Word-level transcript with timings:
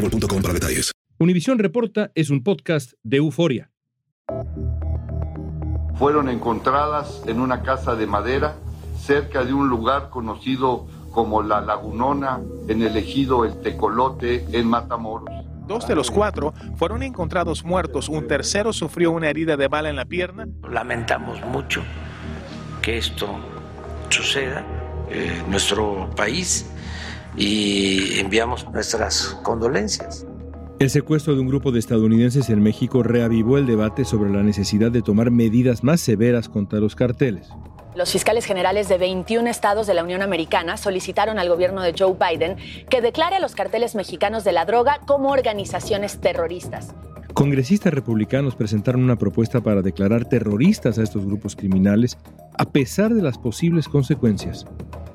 boostmobile.com 0.00 0.42
para 0.42 0.54
detalles. 0.54 0.92
Univisión 1.18 1.58
Reporta 1.58 2.10
es 2.14 2.30
un 2.30 2.42
podcast 2.42 2.92
de 3.02 3.18
euforia. 3.18 3.70
Fueron 5.96 6.28
encontradas 6.30 7.22
en 7.26 7.40
una 7.40 7.62
casa 7.62 7.94
de 7.94 8.06
madera 8.06 8.56
cerca 8.98 9.44
de 9.44 9.52
un 9.52 9.68
lugar 9.68 10.08
conocido 10.08 10.86
como 11.10 11.42
La 11.42 11.60
Lagunona 11.60 12.40
en 12.68 12.82
el 12.82 12.96
ejido 12.96 13.44
El 13.44 13.60
Tecolote 13.60 14.46
en 14.52 14.66
Matamoros. 14.66 15.28
Dos 15.66 15.86
de 15.86 15.94
los 15.94 16.10
cuatro 16.10 16.54
fueron 16.76 17.02
encontrados 17.02 17.64
muertos, 17.64 18.08
un 18.08 18.26
tercero 18.26 18.72
sufrió 18.72 19.12
una 19.12 19.28
herida 19.28 19.56
de 19.56 19.68
bala 19.68 19.90
en 19.90 19.96
la 19.96 20.04
pierna. 20.04 20.48
Lamentamos 20.68 21.44
mucho 21.46 21.82
que 22.80 22.98
esto 22.98 23.28
suceda 24.08 24.64
en 25.10 25.50
nuestro 25.50 26.10
país 26.16 26.70
y 27.40 28.18
enviamos 28.18 28.68
nuestras 28.70 29.38
condolencias. 29.42 30.26
El 30.78 30.90
secuestro 30.90 31.34
de 31.34 31.40
un 31.40 31.48
grupo 31.48 31.72
de 31.72 31.78
estadounidenses 31.78 32.50
en 32.50 32.62
México 32.62 33.02
reavivó 33.02 33.56
el 33.56 33.66
debate 33.66 34.04
sobre 34.04 34.30
la 34.30 34.42
necesidad 34.42 34.90
de 34.90 35.02
tomar 35.02 35.30
medidas 35.30 35.82
más 35.82 36.00
severas 36.00 36.48
contra 36.48 36.80
los 36.80 36.94
carteles. 36.94 37.48
Los 37.94 38.12
fiscales 38.12 38.44
generales 38.44 38.88
de 38.88 38.98
21 38.98 39.48
estados 39.48 39.86
de 39.86 39.94
la 39.94 40.04
Unión 40.04 40.22
Americana 40.22 40.76
solicitaron 40.76 41.38
al 41.38 41.48
gobierno 41.48 41.82
de 41.82 41.94
Joe 41.98 42.14
Biden 42.14 42.56
que 42.88 43.00
declare 43.00 43.36
a 43.36 43.40
los 43.40 43.54
carteles 43.54 43.94
mexicanos 43.94 44.44
de 44.44 44.52
la 44.52 44.64
droga 44.64 45.00
como 45.06 45.30
organizaciones 45.30 46.20
terroristas. 46.20 46.94
Congresistas 47.34 47.94
republicanos 47.94 48.54
presentaron 48.54 49.02
una 49.02 49.16
propuesta 49.16 49.60
para 49.60 49.82
declarar 49.82 50.26
terroristas 50.26 50.98
a 50.98 51.02
estos 51.02 51.24
grupos 51.24 51.56
criminales 51.56 52.18
a 52.58 52.66
pesar 52.66 53.14
de 53.14 53.22
las 53.22 53.38
posibles 53.38 53.88
consecuencias. 53.88 54.66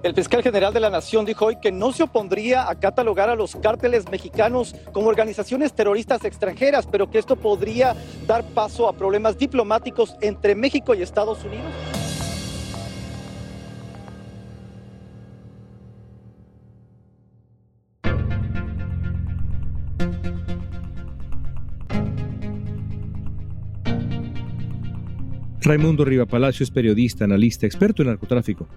El 0.05 0.13
fiscal 0.13 0.43
general 0.43 0.71
de 0.71 0.79
la 0.79 0.91
Nación 0.91 1.25
dijo 1.25 1.47
hoy 1.47 1.55
que 1.59 1.71
no 1.71 1.91
se 1.91 2.03
opondría 2.03 2.69
a 2.69 2.75
catalogar 2.75 3.27
a 3.27 3.35
los 3.35 3.55
cárteles 3.55 4.07
mexicanos 4.11 4.75
como 4.93 5.07
organizaciones 5.07 5.73
terroristas 5.73 6.23
extranjeras, 6.25 6.85
pero 6.85 7.09
que 7.09 7.17
esto 7.17 7.35
podría 7.35 7.95
dar 8.27 8.43
paso 8.43 8.87
a 8.87 8.93
problemas 8.93 9.35
diplomáticos 9.35 10.15
entre 10.21 10.53
México 10.53 10.93
y 10.93 11.01
Estados 11.01 11.43
Unidos. 11.43 11.73
Raimundo 25.61 26.05
Riva 26.05 26.27
Palacio 26.27 26.63
es 26.63 26.69
periodista, 26.69 27.23
analista, 27.23 27.65
experto 27.65 28.03
en 28.03 28.09
narcotráfico. 28.09 28.67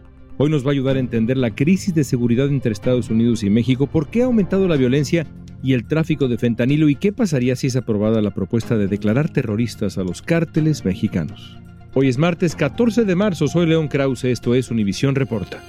Hoy 0.40 0.50
nos 0.50 0.64
va 0.64 0.68
a 0.68 0.72
ayudar 0.72 0.94
a 0.94 1.00
entender 1.00 1.36
la 1.36 1.52
crisis 1.52 1.92
de 1.96 2.04
seguridad 2.04 2.46
entre 2.46 2.70
Estados 2.70 3.10
Unidos 3.10 3.42
y 3.42 3.50
México, 3.50 3.88
por 3.88 4.08
qué 4.08 4.22
ha 4.22 4.26
aumentado 4.26 4.68
la 4.68 4.76
violencia 4.76 5.26
y 5.64 5.72
el 5.72 5.84
tráfico 5.84 6.28
de 6.28 6.38
fentanilo 6.38 6.88
y 6.88 6.94
qué 6.94 7.12
pasaría 7.12 7.56
si 7.56 7.66
es 7.66 7.74
aprobada 7.74 8.22
la 8.22 8.30
propuesta 8.30 8.76
de 8.76 8.86
declarar 8.86 9.30
terroristas 9.30 9.98
a 9.98 10.04
los 10.04 10.22
cárteles 10.22 10.84
mexicanos. 10.84 11.58
Hoy 11.92 12.06
es 12.06 12.18
martes 12.18 12.54
14 12.54 13.04
de 13.04 13.16
marzo, 13.16 13.48
soy 13.48 13.66
León 13.66 13.88
Krause, 13.88 14.26
esto 14.26 14.54
es 14.54 14.70
Univisión 14.70 15.16
Reporta. 15.16 15.60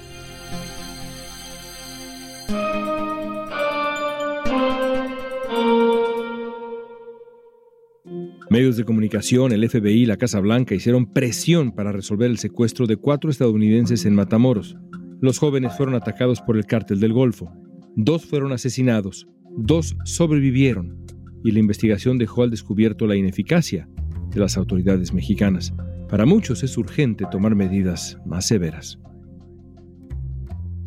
Medios 8.50 8.76
de 8.76 8.84
comunicación, 8.84 9.52
el 9.52 9.70
FBI 9.70 10.02
y 10.02 10.06
la 10.06 10.16
Casa 10.16 10.40
Blanca 10.40 10.74
hicieron 10.74 11.06
presión 11.06 11.70
para 11.70 11.92
resolver 11.92 12.28
el 12.28 12.38
secuestro 12.38 12.88
de 12.88 12.96
cuatro 12.96 13.30
estadounidenses 13.30 14.04
en 14.06 14.16
Matamoros. 14.16 14.76
Los 15.20 15.38
jóvenes 15.38 15.76
fueron 15.76 15.94
atacados 15.94 16.40
por 16.40 16.56
el 16.56 16.66
cártel 16.66 16.98
del 16.98 17.12
Golfo. 17.12 17.52
Dos 17.94 18.26
fueron 18.26 18.50
asesinados, 18.50 19.28
dos 19.56 19.96
sobrevivieron 20.04 20.98
y 21.44 21.52
la 21.52 21.60
investigación 21.60 22.18
dejó 22.18 22.42
al 22.42 22.50
descubierto 22.50 23.06
la 23.06 23.14
ineficacia 23.14 23.88
de 24.30 24.40
las 24.40 24.56
autoridades 24.56 25.14
mexicanas. 25.14 25.72
Para 26.08 26.26
muchos 26.26 26.64
es 26.64 26.76
urgente 26.76 27.26
tomar 27.30 27.54
medidas 27.54 28.18
más 28.26 28.48
severas. 28.48 28.98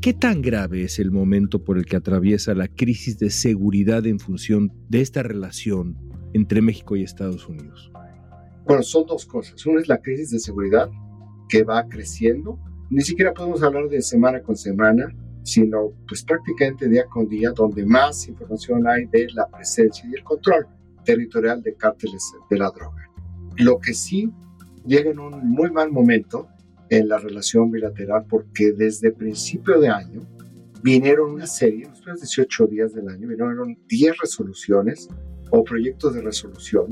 ¿Qué 0.02 0.14
tan 0.14 0.42
grave 0.42 0.84
es 0.84 1.00
el 1.00 1.12
momento 1.12 1.64
por 1.64 1.78
el 1.78 1.86
que 1.86 1.96
atraviesa 1.96 2.54
la 2.56 2.68
crisis 2.68 3.20
de 3.20 3.30
seguridad 3.30 4.06
en 4.06 4.20
función 4.20 4.74
de 4.90 5.00
esta 5.00 5.24
relación 5.24 5.98
entre 6.34 6.62
México 6.62 6.96
y 6.96 7.04
Estados 7.04 7.48
Unidos? 7.48 7.92
Bueno, 8.66 8.84
son 8.84 9.06
dos 9.06 9.26
cosas. 9.26 9.66
Una 9.66 9.82
es 9.82 9.88
la 9.88 10.00
crisis 10.00 10.32
de 10.32 10.40
seguridad 10.40 10.90
que 11.50 11.64
va 11.64 11.88
creciendo. 11.88 12.60
Ni 12.90 13.02
siquiera 13.02 13.34
podemos 13.34 13.62
hablar 13.62 13.90
de 13.90 14.02
semana 14.02 14.42
con 14.42 14.56
semana, 14.56 15.14
sino 15.44 15.92
pues 16.08 16.24
prácticamente 16.24 16.88
día 16.88 17.06
con 17.06 17.28
día, 17.28 17.52
donde 17.52 17.86
más 17.86 18.28
información 18.28 18.88
hay 18.88 19.06
de 19.06 19.28
la 19.34 19.48
presencia 19.48 20.08
y 20.10 20.16
el 20.16 20.24
control 20.24 20.68
territorial 21.04 21.62
de 21.62 21.76
cárteles 21.76 22.24
de 22.50 22.58
la 22.58 22.72
droga. 22.72 23.10
Lo 23.58 23.80
que 23.80 23.94
sí 23.94 24.32
llega 24.86 25.12
en 25.12 25.20
un 25.20 25.50
muy 25.50 25.70
mal 25.72 25.92
momento 25.92 26.48
en 26.90 27.10
la 27.10 27.18
relación 27.18 27.72
bilateral 27.72 28.26
porque 28.30 28.72
desde 28.72 29.12
principio 29.12 29.80
de 29.80 29.90
año 29.90 30.22
vinieron 30.82 31.32
una 31.32 31.48
serie, 31.48 31.88
los 31.88 32.00
primeros 32.00 32.22
18 32.22 32.68
días 32.68 32.94
del 32.94 33.10
año, 33.10 33.28
vinieron 33.28 33.78
10 33.88 34.18
resoluciones 34.20 35.10
o 35.56 35.64
proyectos 35.64 36.16
de 36.16 36.22
resolución 36.22 36.88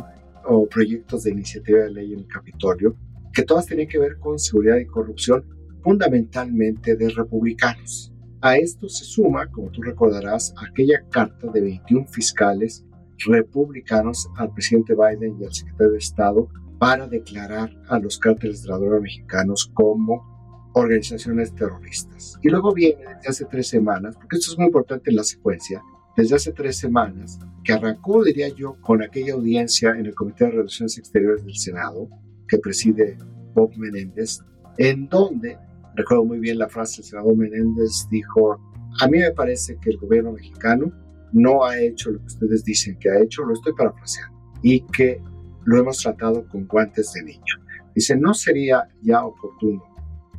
o 0.46 0.68
proyectos 0.68 1.24
de 1.24 1.32
iniciativa 1.32 1.80
de 1.80 1.92
ley 1.92 2.14
en 2.14 2.20
el 2.20 2.28
Capitolio, 2.28 2.96
que 3.34 3.44
todas 3.44 3.66
tenían 3.66 3.88
que 3.88 3.98
ver 3.98 4.20
con 4.20 4.38
seguridad 4.38 4.78
y 4.78 4.86
corrupción 4.86 5.44
fundamentalmente 5.84 6.96
de 6.96 7.10
republicanos. 7.10 8.14
A 8.40 8.58
esto 8.58 8.88
se 8.88 9.04
suma, 9.04 9.48
como 9.48 9.72
tú 9.72 9.82
recordarás, 9.82 10.54
aquella 10.58 11.02
carta 11.10 11.52
de 11.52 11.62
21 11.62 12.06
fiscales 12.08 12.86
republicanos 13.26 14.30
al 14.38 14.54
presidente 14.54 14.94
Biden 14.94 15.38
y 15.40 15.46
al 15.46 15.54
secretario 15.54 15.94
de 15.94 15.98
Estado 15.98 16.48
para 16.78 17.08
declarar 17.08 17.72
a 17.88 17.98
los 17.98 18.20
cárteles 18.20 18.62
de 18.62 18.70
la 18.70 18.78
droga 18.78 19.00
mexicanos 19.00 19.72
como 19.74 20.70
organizaciones 20.74 21.54
terroristas. 21.56 22.38
Y 22.44 22.50
luego 22.50 22.74
viene 22.74 23.02
desde 23.16 23.30
hace 23.30 23.46
tres 23.46 23.68
semanas, 23.68 24.16
porque 24.16 24.38
esto 24.38 24.52
es 24.52 24.58
muy 24.58 24.68
importante 24.68 25.10
en 25.10 25.16
la 25.16 25.24
secuencia, 25.24 25.82
desde 26.16 26.36
hace 26.36 26.52
tres 26.52 26.78
semanas, 26.78 27.40
que 27.64 27.74
arrancó, 27.74 28.24
diría 28.24 28.50
yo, 28.50 28.76
con 28.82 29.04
aquella 29.04 29.34
audiencia 29.34 29.92
en 29.92 30.08
el 30.08 30.16
Comité 30.16 30.46
de 30.46 30.52
Relaciones 30.52 30.98
Exteriores 30.98 31.46
del 31.46 31.56
Senado, 31.56 32.10
que 32.48 32.58
preside 32.58 33.18
Bob 33.54 33.72
Menéndez, 33.78 34.40
en 34.78 35.08
donde, 35.08 35.58
recuerdo 35.96 36.26
muy 36.26 36.40
bien 36.40 36.58
la 36.58 36.70
frase 36.70 37.02
del 37.02 37.06
senador 37.06 37.38
Menéndez, 37.38 38.08
dijo, 38.10 38.60
a 39.00 39.08
mí 39.08 39.20
me 39.20 39.32
parece 39.32 39.78
que 39.82 39.92
el 39.92 39.98
gobierno 39.98 40.34
mexicano 40.34 40.92
no 41.34 41.64
ha 41.64 41.80
hecho 41.80 42.12
lo 42.12 42.20
que 42.20 42.26
ustedes 42.26 42.64
dicen 42.64 42.98
que 43.00 43.10
ha 43.10 43.22
hecho, 43.22 43.44
lo 43.44 43.54
estoy 43.54 43.74
parafraseando, 43.74 44.38
y 44.64 44.82
que 44.88 45.22
lo 45.66 45.80
hemos 45.80 45.98
tratado 46.00 46.48
con 46.48 46.68
guantes 46.68 47.14
de 47.14 47.24
niño. 47.24 47.56
Dice, 47.96 48.16
¿no 48.16 48.34
sería 48.34 48.88
ya 49.02 49.24
oportuno 49.24 49.84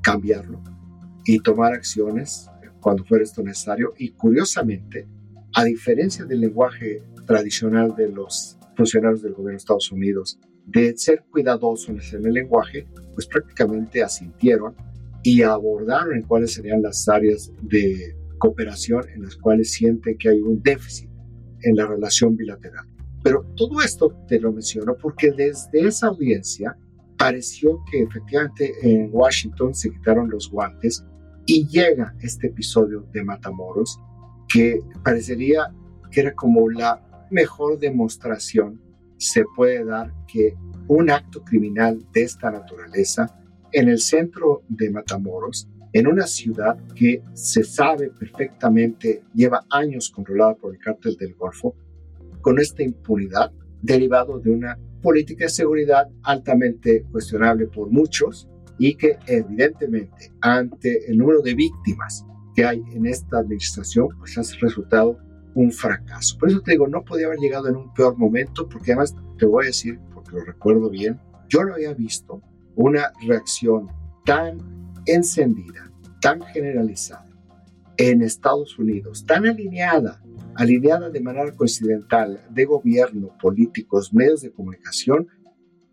cambiarlo 0.02 0.60
y 1.24 1.38
tomar 1.38 1.72
acciones 1.72 2.48
cuando 2.80 3.04
fuera 3.04 3.24
esto 3.24 3.42
necesario? 3.42 3.94
Y 3.98 4.10
curiosamente, 4.10 5.06
a 5.54 5.64
diferencia 5.64 6.24
del 6.24 6.40
lenguaje 6.40 7.02
tradicional 7.26 7.94
de 7.96 8.08
los 8.08 8.58
funcionarios 8.76 9.22
del 9.22 9.32
gobierno 9.32 9.52
de 9.52 9.56
Estados 9.56 9.92
Unidos, 9.92 10.38
de 10.66 10.96
ser 10.96 11.24
cuidadosos 11.30 12.12
en 12.12 12.26
el 12.26 12.32
lenguaje, 12.32 12.86
pues 13.14 13.26
prácticamente 13.26 14.02
asintieron 14.02 14.74
y 15.22 15.42
abordaron 15.42 16.14
en 16.14 16.22
cuáles 16.22 16.54
serían 16.54 16.82
las 16.82 17.08
áreas 17.08 17.52
de 17.62 18.16
cooperación 18.38 19.08
en 19.14 19.22
las 19.22 19.36
cuales 19.36 19.72
sienten 19.72 20.18
que 20.18 20.30
hay 20.30 20.40
un 20.40 20.62
déficit 20.62 21.08
en 21.60 21.76
la 21.76 21.86
relación 21.86 22.36
bilateral. 22.36 22.86
Pero 23.22 23.44
todo 23.56 23.80
esto 23.82 24.16
te 24.26 24.40
lo 24.40 24.52
menciono 24.52 24.96
porque 25.00 25.30
desde 25.30 25.86
esa 25.86 26.08
audiencia 26.08 26.76
pareció 27.16 27.78
que 27.90 28.02
efectivamente 28.02 28.72
en 28.82 29.10
Washington 29.12 29.74
se 29.74 29.90
quitaron 29.90 30.28
los 30.28 30.50
guantes 30.50 31.04
y 31.46 31.68
llega 31.68 32.14
este 32.20 32.48
episodio 32.48 33.06
de 33.12 33.22
Matamoros 33.22 34.00
que 34.48 34.80
parecería 35.04 35.72
que 36.10 36.20
era 36.20 36.34
como 36.34 36.68
la 36.68 37.00
mejor 37.32 37.78
demostración 37.78 38.80
se 39.16 39.44
puede 39.56 39.84
dar 39.84 40.12
que 40.26 40.54
un 40.88 41.10
acto 41.10 41.42
criminal 41.42 42.04
de 42.12 42.22
esta 42.22 42.50
naturaleza 42.50 43.38
en 43.72 43.88
el 43.88 43.98
centro 43.98 44.62
de 44.68 44.90
Matamoros, 44.90 45.68
en 45.92 46.06
una 46.06 46.26
ciudad 46.26 46.76
que 46.94 47.22
se 47.34 47.64
sabe 47.64 48.10
perfectamente 48.10 49.24
lleva 49.34 49.64
años 49.70 50.10
controlada 50.10 50.54
por 50.54 50.74
el 50.74 50.80
cártel 50.80 51.16
del 51.16 51.34
Golfo, 51.34 51.74
con 52.40 52.58
esta 52.58 52.82
impunidad 52.82 53.52
derivado 53.80 54.38
de 54.38 54.50
una 54.50 54.78
política 55.00 55.44
de 55.44 55.50
seguridad 55.50 56.08
altamente 56.22 57.04
cuestionable 57.10 57.66
por 57.66 57.90
muchos 57.90 58.48
y 58.78 58.94
que 58.94 59.18
evidentemente 59.26 60.32
ante 60.40 61.10
el 61.10 61.18
número 61.18 61.40
de 61.42 61.54
víctimas 61.54 62.24
que 62.54 62.64
hay 62.64 62.82
en 62.92 63.06
esta 63.06 63.38
administración, 63.38 64.08
pues 64.18 64.36
ha 64.38 64.42
resultado 64.60 65.18
un 65.54 65.72
fracaso. 65.72 66.38
Por 66.38 66.48
eso 66.48 66.60
te 66.60 66.72
digo, 66.72 66.88
no 66.88 67.04
podía 67.04 67.26
haber 67.26 67.38
llegado 67.38 67.68
en 67.68 67.76
un 67.76 67.92
peor 67.92 68.16
momento, 68.16 68.68
porque 68.68 68.92
además 68.92 69.14
te 69.38 69.46
voy 69.46 69.64
a 69.64 69.66
decir, 69.66 69.98
porque 70.12 70.32
lo 70.32 70.44
recuerdo 70.44 70.88
bien, 70.90 71.20
yo 71.48 71.64
no 71.64 71.74
había 71.74 71.94
visto 71.94 72.40
una 72.74 73.12
reacción 73.26 73.88
tan 74.24 74.58
encendida, 75.06 75.90
tan 76.20 76.40
generalizada 76.42 77.28
en 77.98 78.22
Estados 78.22 78.78
Unidos, 78.78 79.26
tan 79.26 79.46
alineada, 79.46 80.22
alineada 80.54 81.10
de 81.10 81.20
manera 81.20 81.52
coincidental 81.52 82.40
de 82.50 82.64
gobierno, 82.64 83.36
políticos, 83.40 84.12
medios 84.14 84.40
de 84.40 84.52
comunicación, 84.52 85.28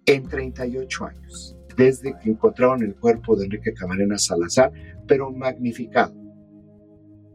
en 0.06 0.28
38 0.28 1.06
años, 1.06 1.56
desde 1.78 2.18
que 2.18 2.32
encontraron 2.32 2.82
el 2.84 2.96
cuerpo 2.96 3.36
de 3.36 3.46
Enrique 3.46 3.74
Camarena 3.74 4.18
Salazar, 4.18 4.72
pero 5.08 5.32
magnificado. 5.32 6.16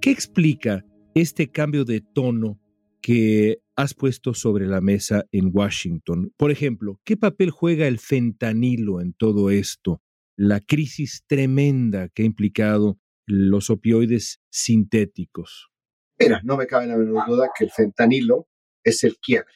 ¿Qué 0.00 0.10
explica 0.10 0.84
este 1.14 1.50
cambio 1.50 1.84
de 1.84 2.00
tono 2.00 2.60
que 3.00 3.58
has 3.76 3.94
puesto 3.94 4.34
sobre 4.34 4.66
la 4.66 4.80
mesa 4.80 5.24
en 5.32 5.50
Washington? 5.52 6.32
Por 6.36 6.50
ejemplo, 6.50 7.00
¿qué 7.04 7.16
papel 7.16 7.50
juega 7.50 7.86
el 7.86 7.98
fentanilo 7.98 9.00
en 9.00 9.12
todo 9.12 9.50
esto? 9.50 10.02
La 10.36 10.60
crisis 10.60 11.24
tremenda 11.26 12.08
que 12.08 12.22
ha 12.22 12.26
implicado 12.26 12.98
los 13.26 13.70
opioides 13.70 14.40
sintéticos. 14.50 15.70
Mira, 16.18 16.40
no 16.44 16.56
me 16.56 16.66
cabe 16.66 16.86
la 16.86 16.96
menor 16.96 17.26
duda 17.26 17.50
que 17.56 17.64
el 17.64 17.70
fentanilo 17.70 18.48
es 18.82 19.04
el 19.04 19.16
quiebre 19.18 19.54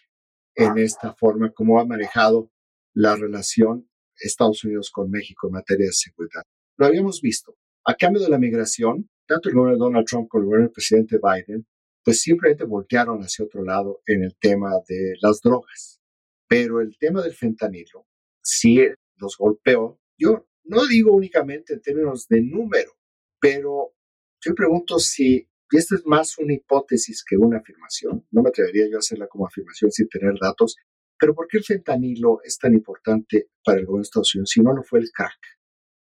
en 0.54 0.76
esta 0.78 1.14
forma 1.14 1.52
como 1.52 1.80
ha 1.80 1.84
manejado 1.84 2.50
la 2.92 3.14
relación 3.14 3.88
Estados 4.16 4.64
Unidos 4.64 4.90
con 4.90 5.10
México 5.10 5.46
en 5.46 5.52
materia 5.52 5.86
de 5.86 5.92
seguridad. 5.92 6.42
Lo 6.76 6.86
habíamos 6.86 7.20
visto. 7.20 7.56
A 7.84 7.94
cambio 7.94 8.20
de 8.20 8.28
la 8.28 8.38
migración, 8.38 9.08
tanto 9.28 9.48
el 9.48 9.54
gobierno 9.54 9.74
de 9.74 9.78
Donald 9.78 10.06
Trump 10.06 10.28
como 10.28 10.42
el 10.42 10.46
gobierno 10.46 10.66
del 10.66 10.72
presidente 10.72 11.18
Biden, 11.22 11.66
pues 12.02 12.20
simplemente 12.22 12.64
voltearon 12.64 13.20
hacia 13.20 13.44
otro 13.44 13.62
lado 13.62 14.00
en 14.06 14.24
el 14.24 14.36
tema 14.38 14.72
de 14.88 15.14
las 15.20 15.40
drogas. 15.42 16.00
Pero 16.48 16.80
el 16.80 16.96
tema 16.98 17.22
del 17.22 17.34
fentanilo 17.34 18.06
sí 18.42 18.80
los 19.16 19.36
golpeó. 19.36 20.00
Yo 20.16 20.48
no 20.64 20.86
digo 20.86 21.12
únicamente 21.12 21.74
en 21.74 21.82
términos 21.82 22.26
de 22.28 22.40
número, 22.40 22.92
pero 23.38 23.92
yo 24.40 24.54
pregunto 24.54 24.98
si, 24.98 25.48
y 25.70 25.76
esto 25.76 25.94
es 25.94 26.06
más 26.06 26.38
una 26.38 26.54
hipótesis 26.54 27.22
que 27.22 27.36
una 27.36 27.58
afirmación, 27.58 28.26
no 28.30 28.42
me 28.42 28.48
atrevería 28.48 28.88
yo 28.88 28.96
a 28.96 29.00
hacerla 29.00 29.28
como 29.28 29.46
afirmación 29.46 29.90
sin 29.90 30.08
tener 30.08 30.34
datos, 30.40 30.76
pero 31.18 31.34
¿por 31.34 31.48
qué 31.48 31.58
el 31.58 31.64
fentanilo 31.64 32.40
es 32.44 32.58
tan 32.58 32.72
importante 32.74 33.50
para 33.64 33.78
el 33.78 33.86
gobierno 33.86 34.02
de 34.02 34.06
Estados 34.06 34.34
Unidos 34.34 34.50
si 34.50 34.60
no 34.60 34.72
lo 34.72 34.82
fue 34.82 35.00
el 35.00 35.10
crack? 35.10 35.38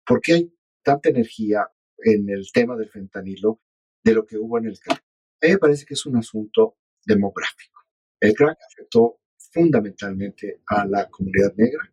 ¿Por 0.07 0.21
qué 0.21 0.33
hay 0.35 0.55
tanta 0.85 1.09
energía 1.09 1.67
en 1.99 2.29
el 2.31 2.51
tema 2.53 2.77
del 2.77 2.89
fentanilo 2.89 3.61
de 4.03 4.15
lo 4.15 4.27
que 4.27 4.39
hubo 4.39 4.59
en 4.59 4.67
el 4.67 4.79
crack. 4.79 5.03
A 5.43 5.47
mí 5.47 5.53
me 5.53 5.59
parece 5.59 5.85
que 5.85 5.95
es 5.95 6.07
un 6.07 6.17
asunto 6.17 6.79
demográfico. 7.05 7.83
El 8.21 8.35
crack 8.35 8.59
afectó 8.67 9.21
fundamentalmente 9.53 10.63
a 10.67 10.87
la 10.87 11.09
comunidad 11.09 11.55
negra. 11.57 11.93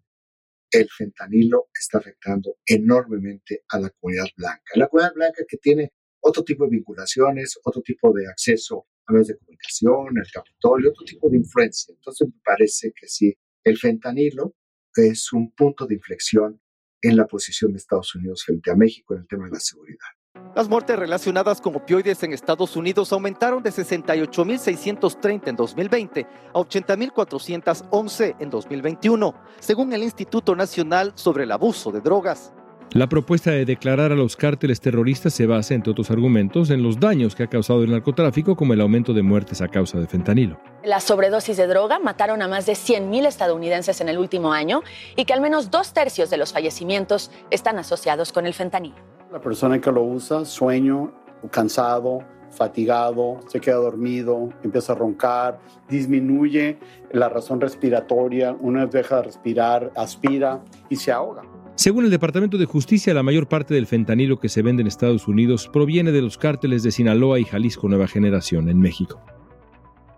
El 0.72 0.90
fentanilo 0.90 1.70
está 1.74 2.00
afectando 2.00 2.58
enormemente 2.66 3.64
a 3.70 3.80
la 3.80 3.90
comunidad 3.90 4.28
blanca. 4.36 4.74
La 4.76 4.88
comunidad 4.88 5.14
blanca 5.14 5.44
que 5.48 5.58
tiene 5.58 5.94
otro 6.22 6.44
tipo 6.44 6.64
de 6.64 6.72
vinculaciones, 6.72 7.60
otro 7.64 7.82
tipo 7.82 8.14
de 8.14 8.28
acceso 8.28 8.88
a 9.06 9.12
medios 9.12 9.28
de 9.28 9.38
comunicación, 9.38 10.18
al 10.18 10.32
Capitolio, 10.32 10.90
otro 10.92 11.06
tipo 11.06 11.30
de 11.30 11.38
influencia. 11.38 11.94
Entonces 11.94 12.28
me 12.28 12.40
parece 12.44 12.94
que 12.96 13.08
sí, 13.08 13.36
el 13.64 13.78
fentanilo 13.78 14.56
es 14.96 15.34
un 15.34 15.54
punto 15.54 15.86
de 15.86 15.96
inflexión 15.96 16.62
en 17.04 17.18
la 17.18 17.28
posición 17.28 17.72
de 17.74 17.78
Estados 17.78 18.16
Unidos 18.16 18.44
frente 18.44 18.72
a 18.72 18.76
México 18.76 19.14
en 19.14 19.22
el 19.22 19.28
tema 19.28 19.46
de 19.46 19.52
la 19.52 19.60
seguridad. 19.60 20.08
Las 20.56 20.70
muertes 20.70 20.98
relacionadas 20.98 21.62
con 21.62 21.76
opioides 21.76 22.24
en 22.24 22.34
Estados 22.34 22.76
Unidos 22.76 23.12
aumentaron 23.12 23.62
de 23.62 23.72
68.630 23.72 25.48
en 25.48 25.56
2020 25.56 26.28
a 26.54 26.60
80.411 26.60 28.36
en 28.40 28.50
2021, 28.50 29.36
según 29.60 29.94
el 29.94 30.04
Instituto 30.04 30.56
Nacional 30.56 31.12
sobre 31.16 31.44
el 31.44 31.52
Abuso 31.52 31.92
de 31.92 32.02
Drogas. 32.02 32.54
La 32.92 33.08
propuesta 33.08 33.50
de 33.50 33.66
declarar 33.66 34.12
a 34.12 34.16
los 34.16 34.36
cárteles 34.36 34.80
terroristas 34.80 35.34
se 35.34 35.48
basa, 35.48 35.74
entre 35.74 35.92
otros 35.92 36.12
argumentos, 36.12 36.70
en 36.70 36.84
los 36.84 37.00
daños 37.00 37.34
que 37.34 37.44
ha 37.44 37.48
causado 37.48 37.84
el 37.84 37.90
narcotráfico, 37.90 38.56
como 38.56 38.74
el 38.74 38.82
aumento 38.82 39.14
de 39.14 39.24
muertes 39.24 39.62
a 39.62 39.68
causa 39.68 39.98
de 39.98 40.06
fentanilo. 40.06 40.60
La 40.84 41.00
sobredosis 41.00 41.58
de 41.58 41.66
droga 41.66 41.98
mataron 41.98 42.44
a 42.44 42.48
más 42.48 42.68
de 42.68 42.74
100.000 42.74 43.26
estadounidenses 43.26 44.00
en 44.02 44.10
el 44.10 44.20
último 44.20 44.54
año 44.54 44.84
y 45.16 45.26
que 45.26 45.34
al 45.34 45.42
menos 45.42 45.72
dos 45.72 45.94
tercios 45.94 46.30
de 46.30 46.38
los 46.38 46.54
fallecimientos 46.54 47.32
están 47.50 47.80
asociados 47.80 48.32
con 48.32 48.46
el 48.46 48.54
fentanilo. 48.54 48.98
La 49.32 49.42
persona 49.42 49.82
que 49.82 49.92
lo 49.92 50.04
usa, 50.04 50.46
sueño, 50.46 51.12
cansado, 51.50 52.20
fatigado, 52.52 53.40
se 53.48 53.60
queda 53.60 53.78
dormido, 53.78 54.50
empieza 54.64 54.94
a 54.94 54.96
roncar, 54.96 55.60
disminuye 55.90 56.78
la 57.12 57.30
razón 57.30 57.60
respiratoria, 57.60 58.56
una 58.60 58.86
vez 58.86 58.92
deja 58.92 59.18
de 59.18 59.24
respirar, 59.24 59.92
aspira 59.96 60.62
y 60.90 60.96
se 60.96 61.12
ahoga. 61.12 61.42
Según 61.76 62.06
el 62.06 62.12
Departamento 62.12 62.60
de 62.60 62.66
Justicia, 62.66 63.16
la 63.16 63.24
mayor 63.24 63.48
parte 63.48 63.74
del 63.74 63.88
fentanilo 63.88 64.40
que 64.40 64.48
se 64.48 64.62
vende 64.62 64.82
en 64.82 64.88
Estados 64.88 65.28
Unidos 65.28 65.68
proviene 65.74 66.12
de 66.12 66.22
los 66.22 66.38
cárteles 66.38 66.84
de 66.84 66.92
Sinaloa 66.92 67.40
y 67.40 67.46
Jalisco 67.46 67.90
Nueva 67.90 68.08
Generación 68.08 68.70
en 68.70 68.80
México. 68.80 69.20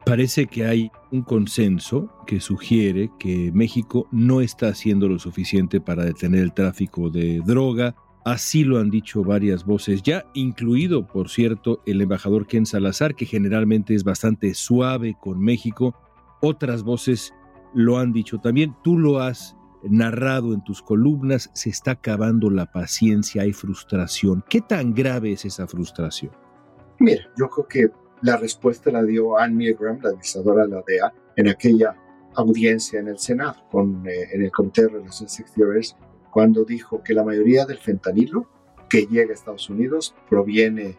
Parece 0.05 0.47
que 0.47 0.65
hay 0.65 0.91
un 1.11 1.21
consenso 1.21 2.11
que 2.27 2.41
sugiere 2.41 3.09
que 3.17 3.51
México 3.53 4.05
no 4.11 4.41
está 4.41 4.67
haciendo 4.67 5.07
lo 5.07 5.17
suficiente 5.17 5.79
para 5.79 6.03
detener 6.03 6.41
el 6.41 6.53
tráfico 6.53 7.09
de 7.09 7.41
droga. 7.45 7.95
Así 8.25 8.65
lo 8.65 8.77
han 8.77 8.89
dicho 8.89 9.23
varias 9.23 9.65
voces 9.65 10.03
ya, 10.03 10.25
incluido, 10.33 11.07
por 11.07 11.29
cierto, 11.29 11.81
el 11.85 12.01
embajador 12.01 12.47
Ken 12.47 12.65
Salazar, 12.65 13.15
que 13.15 13.25
generalmente 13.25 13.95
es 13.95 14.03
bastante 14.03 14.53
suave 14.55 15.15
con 15.21 15.39
México. 15.39 15.95
Otras 16.41 16.83
voces 16.83 17.33
lo 17.73 17.97
han 17.97 18.11
dicho 18.11 18.39
también. 18.39 18.75
Tú 18.83 18.97
lo 18.97 19.19
has 19.19 19.55
narrado 19.89 20.54
en 20.54 20.63
tus 20.63 20.82
columnas, 20.82 21.50
se 21.54 21.70
está 21.70 21.92
acabando 21.92 22.50
la 22.50 22.72
paciencia, 22.72 23.44
hay 23.44 23.54
frustración. 23.54 24.44
¿Qué 24.50 24.62
tan 24.62 24.94
grave 24.94 25.34
es 25.34 25.46
esa 25.46 25.68
frustración? 25.68 26.32
Mira, 27.00 27.24
yo 27.38 27.50
creo 27.50 27.68
que 27.68 27.92
la 28.22 28.38
respuesta 28.38 28.92
la 28.92 29.04
dio 29.04 29.38
Anne 29.38 29.56
Milgram, 29.56 30.00
la 30.01 30.10
administradora 30.10 30.63
de 30.63 30.70
la 30.70 30.84
DEA, 30.88 31.13
en 31.36 31.50
aquella 31.50 31.96
audiencia 32.36 33.00
en 33.00 33.08
el 33.08 33.20
Senado, 33.20 33.56
con, 33.70 34.08
eh, 34.08 34.30
en 34.34 34.44
el 34.44 34.51
Comité 34.51 34.84
de 34.84 34.89
Relaciones 34.89 35.39
Exteriores, 35.39 35.96
cuando 36.32 36.65
dijo 36.65 37.01
que 37.04 37.13
la 37.13 37.24
mayoría 37.24 37.65
del 37.65 37.77
fentanilo 37.77 38.48
que 38.89 39.06
llega 39.06 39.32
a 39.32 39.34
Estados 39.34 39.70
Unidos 39.70 40.15
proviene 40.30 40.98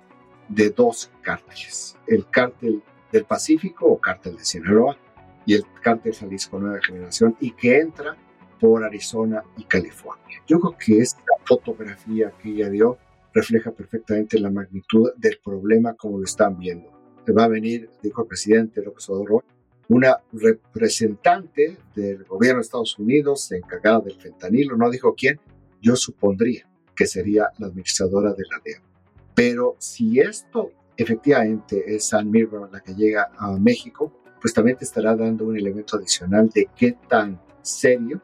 de 0.49 0.71
dos 0.71 1.11
cárteles, 1.23 1.97
el 2.07 2.29
cártel 2.29 2.83
del 3.13 3.25
Pacífico 3.25 3.87
o 3.87 4.01
cártel 4.01 4.37
de 4.37 4.45
Sinaloa 4.45 4.97
y 5.45 5.55
el 5.55 5.65
cártel 5.83 6.15
Jalisco 6.15 6.59
Nueva 6.59 6.79
Generación, 6.83 7.37
y 7.41 7.53
que 7.53 7.81
entra 7.81 8.17
por 8.61 8.85
Arizona 8.85 9.43
y 9.57 9.65
California. 9.65 10.43
Yo 10.47 10.59
creo 10.61 10.77
que 10.79 10.99
esta 11.01 11.23
fotografía 11.45 12.33
que 12.43 12.51
ella 12.51 12.71
dio 12.71 12.99
refleja 13.33 13.71
perfectamente 13.71 14.41
la 14.41 14.51
magnitud 14.51 15.11
del 15.17 15.39
problema 15.45 15.95
como 15.95 16.19
lo 16.19 16.25
están 16.25 16.59
viendo. 16.59 16.91
Va 17.37 17.45
a 17.45 17.49
venir, 17.49 17.91
dijo 18.03 18.23
el 18.23 18.29
presidente 18.29 18.83
López 18.83 19.09
Obrador, 19.11 19.45
una 19.89 20.19
representante 20.33 21.77
del 21.95 22.25
gobierno 22.25 22.61
de 22.61 22.65
Estados 22.65 22.99
Unidos 22.99 23.53
encargada 23.53 24.01
del 24.01 24.21
fentanilo, 24.21 24.77
no 24.77 24.91
dijo 24.91 25.15
quién, 25.15 25.39
yo 25.81 25.97
supondría 25.97 26.69
que 26.95 27.07
sería 27.07 27.51
la 27.59 27.67
administradora 27.67 28.33
de 28.33 28.45
la 28.51 28.61
DEA. 28.65 28.83
Pero 29.35 29.77
si 29.79 30.19
esto 30.19 30.71
efectivamente 30.97 31.95
es 31.95 32.09
San 32.09 32.31
Mirror 32.31 32.71
la 32.73 32.81
que 32.81 32.95
llega 32.95 33.31
a 33.37 33.53
México, 33.59 34.13
pues 34.41 34.55
también 34.55 34.79
te 34.79 34.85
estará 34.85 35.15
dando 35.15 35.45
un 35.45 35.57
elemento 35.57 35.97
adicional 35.97 36.49
de 36.49 36.69
qué 36.75 36.97
tan 37.09 37.41
serio 37.63 38.23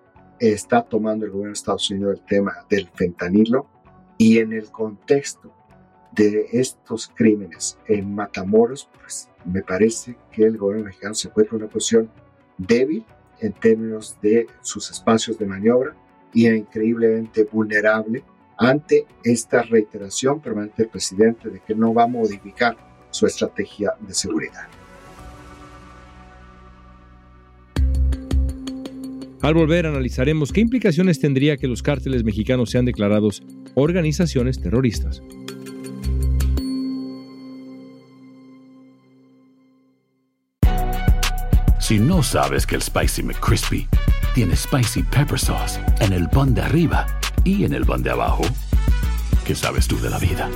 está 0.51 0.83
tomando 0.83 1.25
el 1.25 1.31
gobierno 1.31 1.51
de 1.51 1.59
Estados 1.59 1.89
Unidos 1.91 2.19
el 2.19 2.27
tema 2.27 2.53
del 2.69 2.89
fentanilo 2.89 3.69
y 4.19 4.39
en 4.39 4.53
el 4.53 4.71
contexto 4.71 5.53
de 6.13 6.49
estos 6.53 7.09
crímenes 7.15 7.79
en 7.87 8.15
Matamoros, 8.15 8.91
pues 9.01 9.31
me 9.45 9.63
parece 9.63 10.17
que 10.33 10.45
el 10.45 10.59
gobierno 10.59 10.87
mexicano 10.87 11.15
se 11.15 11.29
encuentra 11.29 11.57
en 11.57 11.63
una 11.63 11.73
posición 11.73 12.11
débil 12.59 13.05
en 13.41 13.53
términos 13.53 14.17
de 14.21 14.47
sus 14.63 14.91
espacios 14.91 15.39
de 15.39 15.47
maniobra 15.47 15.95
y 16.35 16.49
increíblemente 16.49 17.45
vulnerable 17.45 18.25
ante 18.59 19.07
esta 19.25 19.63
reiteración 19.63 20.41
permanente 20.41 20.83
del 20.83 20.91
presidente 20.91 21.51
de 21.51 21.61
que 21.61 21.75
no 21.75 21.95
va 21.95 22.05
a 22.05 22.09
modificar 22.09 22.77
su 23.11 23.27
estrategia 23.27 23.95
de 24.01 24.15
seguridad. 24.15 24.69
Al 29.43 29.55
volver 29.55 29.87
analizaremos 29.87 30.53
qué 30.53 30.61
implicaciones 30.61 31.19
tendría 31.19 31.57
que 31.57 31.67
los 31.67 31.83
cárteles 31.83 32.23
mexicanos 32.23 32.71
sean 32.71 32.85
declarados 32.85 33.43
organizaciones 33.75 34.61
terroristas. 34.61 35.21
Si 41.81 41.99
no 41.99 42.23
sabes 42.23 42.65
que 42.65 42.77
el 42.77 42.83
Spicy 42.83 43.25
McCrispy 43.25 43.89
tiene 44.33 44.55
Spicy 44.55 45.03
Pepper 45.03 45.39
Sauce 45.39 45.81
en 45.99 46.13
el 46.13 46.29
pan 46.29 46.55
de 46.55 46.63
arriba 46.63 47.07
y 47.43 47.65
en 47.65 47.75
el 47.75 47.85
pan 47.85 48.05
de 48.05 48.11
abajo, 48.11 48.45
¿qué 49.45 49.57
sabes 49.57 49.89
tú 49.89 49.99
de 50.01 50.09
la 50.09 50.19
vida? 50.19 50.49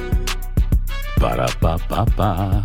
Para, 1.21 1.47
pa, 1.61 1.77
pa, 1.77 2.07
pa. 2.07 2.65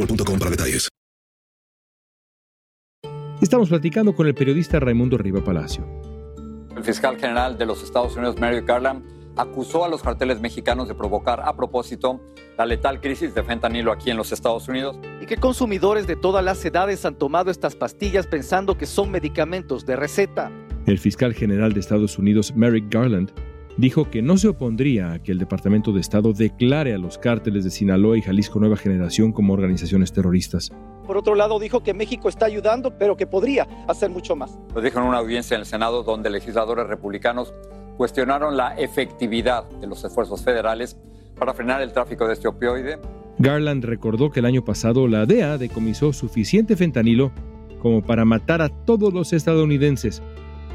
boostmobile.com 0.00 0.38
para 0.38 0.50
detalles. 0.50 0.88
Estamos 3.40 3.70
platicando 3.70 4.14
con 4.14 4.26
el 4.26 4.34
periodista 4.34 4.78
Raimundo 4.80 5.16
Riva 5.16 5.42
Palacio. 5.42 5.86
El 6.76 6.84
fiscal 6.84 7.18
general 7.18 7.56
de 7.56 7.66
los 7.66 7.82
Estados 7.82 8.14
Unidos, 8.16 8.38
Merrick 8.38 8.66
Garland, 8.66 9.02
acusó 9.36 9.84
a 9.84 9.88
los 9.88 10.02
carteles 10.02 10.40
mexicanos 10.40 10.88
de 10.88 10.94
provocar 10.94 11.40
a 11.40 11.56
propósito 11.56 12.20
la 12.58 12.66
letal 12.66 13.00
crisis 13.00 13.34
de 13.34 13.42
fentanilo 13.42 13.92
aquí 13.92 14.10
en 14.10 14.18
los 14.18 14.32
Estados 14.32 14.68
Unidos. 14.68 14.98
Y 15.22 15.26
que 15.26 15.36
consumidores 15.36 16.06
de 16.06 16.16
todas 16.16 16.44
las 16.44 16.62
edades 16.64 17.04
han 17.06 17.14
tomado 17.14 17.50
estas 17.50 17.76
pastillas 17.76 18.26
pensando 18.26 18.76
que 18.76 18.86
son 18.86 19.10
medicamentos 19.10 19.86
de 19.86 19.96
receta. 19.96 20.50
El 20.86 20.98
fiscal 20.98 21.32
general 21.32 21.72
de 21.72 21.80
Estados 21.80 22.18
Unidos, 22.18 22.54
Merrick 22.54 22.92
Garland, 22.92 23.32
dijo 23.80 24.10
que 24.10 24.20
no 24.20 24.36
se 24.36 24.48
opondría 24.48 25.12
a 25.12 25.18
que 25.22 25.32
el 25.32 25.38
Departamento 25.38 25.92
de 25.92 26.00
Estado 26.00 26.34
declare 26.34 26.92
a 26.92 26.98
los 26.98 27.16
cárteles 27.16 27.64
de 27.64 27.70
Sinaloa 27.70 28.18
y 28.18 28.22
Jalisco 28.22 28.60
Nueva 28.60 28.76
Generación 28.76 29.32
como 29.32 29.54
organizaciones 29.54 30.12
terroristas. 30.12 30.70
Por 31.06 31.16
otro 31.16 31.34
lado, 31.34 31.58
dijo 31.58 31.82
que 31.82 31.94
México 31.94 32.28
está 32.28 32.44
ayudando, 32.44 32.98
pero 32.98 33.16
que 33.16 33.26
podría 33.26 33.66
hacer 33.88 34.10
mucho 34.10 34.36
más. 34.36 34.58
Lo 34.74 34.82
dijo 34.82 35.00
en 35.00 35.06
una 35.06 35.16
audiencia 35.16 35.54
en 35.54 35.60
el 35.60 35.66
Senado 35.66 36.02
donde 36.02 36.28
legisladores 36.28 36.86
republicanos 36.86 37.54
cuestionaron 37.96 38.56
la 38.56 38.76
efectividad 38.76 39.68
de 39.80 39.86
los 39.86 40.04
esfuerzos 40.04 40.42
federales 40.42 40.98
para 41.38 41.54
frenar 41.54 41.80
el 41.80 41.92
tráfico 41.92 42.26
de 42.26 42.34
este 42.34 42.48
opioide. 42.48 42.98
Garland 43.38 43.84
recordó 43.84 44.30
que 44.30 44.40
el 44.40 44.46
año 44.46 44.62
pasado 44.62 45.08
la 45.08 45.24
DEA 45.24 45.56
decomisó 45.56 46.12
suficiente 46.12 46.76
fentanilo 46.76 47.32
como 47.80 48.02
para 48.02 48.26
matar 48.26 48.60
a 48.60 48.68
todos 48.68 49.14
los 49.14 49.32
estadounidenses 49.32 50.22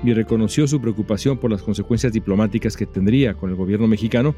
y 0.04 0.14
reconoció 0.14 0.68
su 0.68 0.82
preocupación 0.82 1.38
por 1.38 1.52
las 1.52 1.64
consecuencias 1.64 2.14
diplomáticas 2.14 2.78
que 2.78 2.86
tendría 2.86 3.34
con 3.34 3.50
el 3.50 3.56
gobierno 3.56 3.88
mexicano 3.88 4.36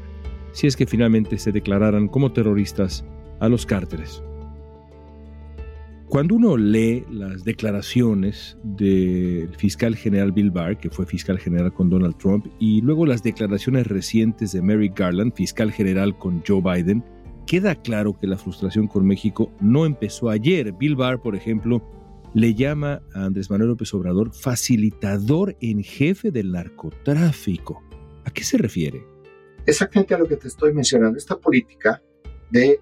si 0.52 0.66
es 0.66 0.76
que 0.76 0.86
finalmente 0.86 1.38
se 1.38 1.52
declararan 1.52 2.08
como 2.08 2.32
terroristas 2.32 3.04
a 3.40 3.48
los 3.48 3.66
cárteles. 3.66 4.22
Cuando 6.08 6.36
uno 6.36 6.56
lee 6.56 7.04
las 7.10 7.44
declaraciones 7.44 8.56
del 8.62 9.54
fiscal 9.56 9.94
general 9.94 10.32
Bill 10.32 10.50
Barr, 10.50 10.78
que 10.78 10.88
fue 10.88 11.04
fiscal 11.04 11.38
general 11.38 11.70
con 11.74 11.90
Donald 11.90 12.16
Trump, 12.16 12.46
y 12.58 12.80
luego 12.80 13.04
las 13.04 13.22
declaraciones 13.22 13.86
recientes 13.86 14.52
de 14.52 14.62
Mary 14.62 14.90
Garland, 14.94 15.34
fiscal 15.34 15.70
general 15.70 16.16
con 16.16 16.42
Joe 16.46 16.62
Biden, 16.62 17.04
queda 17.46 17.74
claro 17.74 18.18
que 18.18 18.26
la 18.26 18.38
frustración 18.38 18.86
con 18.86 19.06
México 19.06 19.52
no 19.60 19.84
empezó 19.84 20.30
ayer. 20.30 20.72
Bill 20.72 20.96
Barr, 20.96 21.20
por 21.20 21.36
ejemplo, 21.36 21.82
le 22.34 22.54
llama 22.54 23.02
a 23.14 23.24
Andrés 23.24 23.50
Manuel 23.50 23.70
López 23.70 23.92
Obrador 23.94 24.32
facilitador 24.32 25.56
en 25.60 25.82
jefe 25.82 26.30
del 26.30 26.52
narcotráfico. 26.52 27.82
¿A 28.24 28.30
qué 28.30 28.44
se 28.44 28.58
refiere? 28.58 29.04
Exactamente 29.66 30.14
a 30.14 30.18
lo 30.18 30.26
que 30.26 30.36
te 30.36 30.48
estoy 30.48 30.72
mencionando, 30.72 31.18
esta 31.18 31.38
política 31.38 32.02
de, 32.50 32.80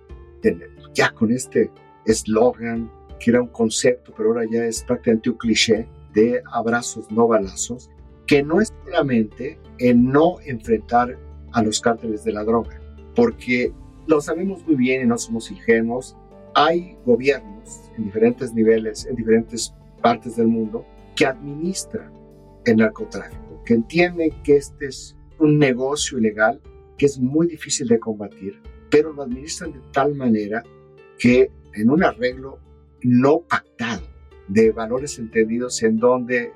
ya 0.94 1.10
con 1.10 1.30
este 1.30 1.70
eslogan 2.04 2.90
que 3.18 3.30
era 3.30 3.40
un 3.40 3.48
concepto, 3.48 4.12
pero 4.16 4.30
ahora 4.30 4.44
ya 4.50 4.64
es 4.64 4.82
prácticamente 4.82 5.30
un 5.30 5.36
cliché 5.36 5.88
de 6.12 6.42
abrazos, 6.52 7.10
no 7.10 7.26
balazos, 7.26 7.90
que 8.26 8.42
no 8.42 8.60
es 8.60 8.72
solamente 8.84 9.58
en 9.78 10.10
no 10.10 10.36
enfrentar 10.44 11.18
a 11.52 11.62
los 11.62 11.80
cárteles 11.80 12.24
de 12.24 12.32
la 12.32 12.44
droga, 12.44 12.78
porque 13.14 13.72
lo 14.06 14.20
sabemos 14.20 14.66
muy 14.66 14.76
bien 14.76 15.02
y 15.02 15.06
no 15.06 15.16
somos 15.16 15.50
ingenuos, 15.50 16.16
hay 16.54 16.96
gobiernos 17.04 17.55
en 17.96 18.04
diferentes 18.04 18.52
niveles, 18.54 19.06
en 19.06 19.16
diferentes 19.16 19.74
partes 20.02 20.36
del 20.36 20.48
mundo, 20.48 20.84
que 21.14 21.26
administran 21.26 22.12
el 22.64 22.76
narcotráfico, 22.76 23.62
que 23.64 23.74
entienden 23.74 24.30
que 24.42 24.56
este 24.56 24.86
es 24.86 25.16
un 25.38 25.58
negocio 25.58 26.18
ilegal 26.18 26.60
que 26.98 27.06
es 27.06 27.18
muy 27.18 27.46
difícil 27.46 27.88
de 27.88 27.98
combatir, 27.98 28.60
pero 28.90 29.12
lo 29.12 29.22
administran 29.22 29.72
de 29.72 29.80
tal 29.92 30.14
manera 30.14 30.62
que 31.18 31.50
en 31.74 31.90
un 31.90 32.04
arreglo 32.04 32.58
no 33.02 33.40
pactado 33.40 34.02
de 34.48 34.72
valores 34.72 35.18
entendidos 35.18 35.82
en 35.82 35.98
donde 35.98 36.52